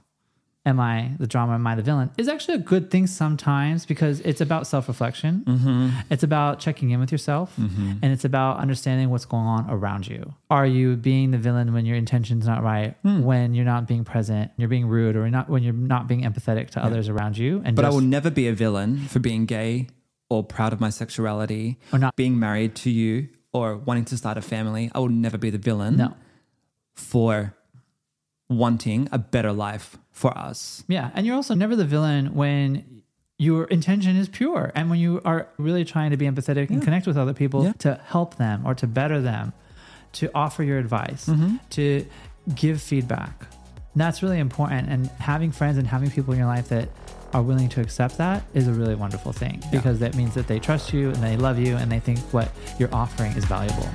am 0.66 0.80
I 0.80 1.12
the 1.20 1.28
drama? 1.28 1.54
Am 1.54 1.68
I 1.68 1.76
the 1.76 1.82
villain? 1.82 2.12
Is 2.18 2.28
actually 2.28 2.56
a 2.56 2.60
good 2.60 2.90
thing 2.90 3.08
sometimes 3.08 3.86
because 3.86 4.20
it's 4.22 4.42
about 4.42 4.68
self 4.68 4.88
reflection. 4.88 5.44
Mm-hmm. 5.46 5.90
It's 6.10 6.24
about 6.24 6.60
checking 6.60 6.92
in 6.92 7.00
with 7.00 7.12
yourself 7.12 7.54
mm-hmm. 7.60 7.94
and 8.02 8.14
it's 8.14 8.26
about 8.26 8.58
understanding 8.58 9.10
what's 9.10 9.26
going 9.26 9.46
on 9.46 9.70
around 9.70 10.08
you. 10.08 10.34
Are 10.50 10.66
you 10.66 10.96
being 10.96 11.32
the 11.32 11.38
villain 11.38 11.74
when 11.74 11.86
your 11.86 11.98
intention's 11.98 12.46
not 12.46 12.64
right, 12.64 12.96
hmm. 13.02 13.24
when 13.24 13.54
you're 13.54 13.66
not 13.66 13.88
being 13.88 14.04
present, 14.04 14.52
you're 14.58 14.70
being 14.70 14.88
rude, 14.88 15.16
or 15.16 15.30
not 15.30 15.50
when 15.50 15.64
you're 15.64 15.74
not 15.74 16.08
being 16.08 16.22
empathetic 16.22 16.70
to 16.72 16.84
others 16.84 17.10
around 17.10 17.38
you? 17.38 17.62
And 17.66 17.76
But 17.76 17.86
I 17.86 17.90
will 17.90 18.02
never 18.02 18.30
be 18.30 18.48
a 18.48 18.54
villain 18.54 19.00
for 19.08 19.20
being 19.20 19.46
gay 19.46 19.88
or 20.34 20.44
proud 20.44 20.74
of 20.74 20.80
my 20.80 20.90
sexuality 20.90 21.78
Or 21.92 22.00
not- 22.00 22.16
being 22.16 22.40
married 22.40 22.76
to 22.84 22.90
you 22.90 23.30
or 23.52 23.78
wanting 23.78 24.06
to 24.06 24.18
start 24.18 24.38
a 24.38 24.42
family. 24.42 24.90
I 24.96 25.00
will 25.00 25.10
never 25.10 25.38
be 25.38 25.50
the 25.50 25.58
villain 25.58 25.98
no. 25.98 26.14
for 26.94 27.54
wanting 28.50 29.08
a 29.12 29.18
better 29.18 29.52
life 29.52 29.98
for 30.12 30.36
us. 30.38 30.84
Yeah. 30.88 31.12
And 31.14 31.26
you're 31.26 31.36
also 31.36 31.56
never 31.56 31.76
the 31.76 31.86
villain 31.86 32.34
when 32.36 33.02
your 33.38 33.66
intention 33.66 34.16
is 34.16 34.30
pure 34.30 34.72
and 34.76 34.90
when 34.90 35.00
you 35.00 35.22
are 35.26 35.48
really 35.58 35.84
trying 35.86 36.12
to 36.12 36.18
be 36.18 36.26
empathetic 36.26 36.70
and 36.70 36.82
connect 36.82 37.08
with 37.08 37.18
other 37.18 37.34
people 37.34 37.64
Yeah. 37.66 37.74
to 37.80 38.00
help 38.06 38.36
them 38.38 38.66
or 38.66 38.76
to 38.76 38.88
better 38.88 39.22
them, 39.22 39.54
to 40.14 40.30
offer 40.36 40.64
your 40.64 40.78
advice, 40.78 41.26
Mm-hmm. 41.28 41.56
to 41.72 42.06
give 42.56 42.82
feedback. 42.82 43.42
And 43.94 44.02
that's 44.02 44.22
really 44.22 44.40
important. 44.40 44.90
And 44.90 45.08
having 45.20 45.52
friends 45.52 45.78
and 45.78 45.88
having 45.88 46.10
people 46.12 46.34
in 46.34 46.40
your 46.40 46.48
life 46.48 46.70
that 46.70 46.90
are 47.34 47.42
willing 47.42 47.70
to 47.70 47.82
accept 47.82 48.18
that 48.18 48.44
is 48.54 48.68
a 48.68 48.74
really 48.74 48.96
wonderful 48.96 49.34
thing 49.34 49.62
because 49.72 50.00
that 50.00 50.16
means 50.16 50.34
that 50.36 50.48
they 50.48 50.60
trust 50.60 50.94
you 50.94 51.10
and 51.10 51.18
they 51.18 51.38
love 51.38 51.58
you 51.60 51.76
and 51.76 51.92
they 51.92 52.00
think 52.00 52.20
what 52.34 52.52
you're 52.80 52.94
offering 52.94 53.32
is 53.34 53.46
valuable. 53.46 53.90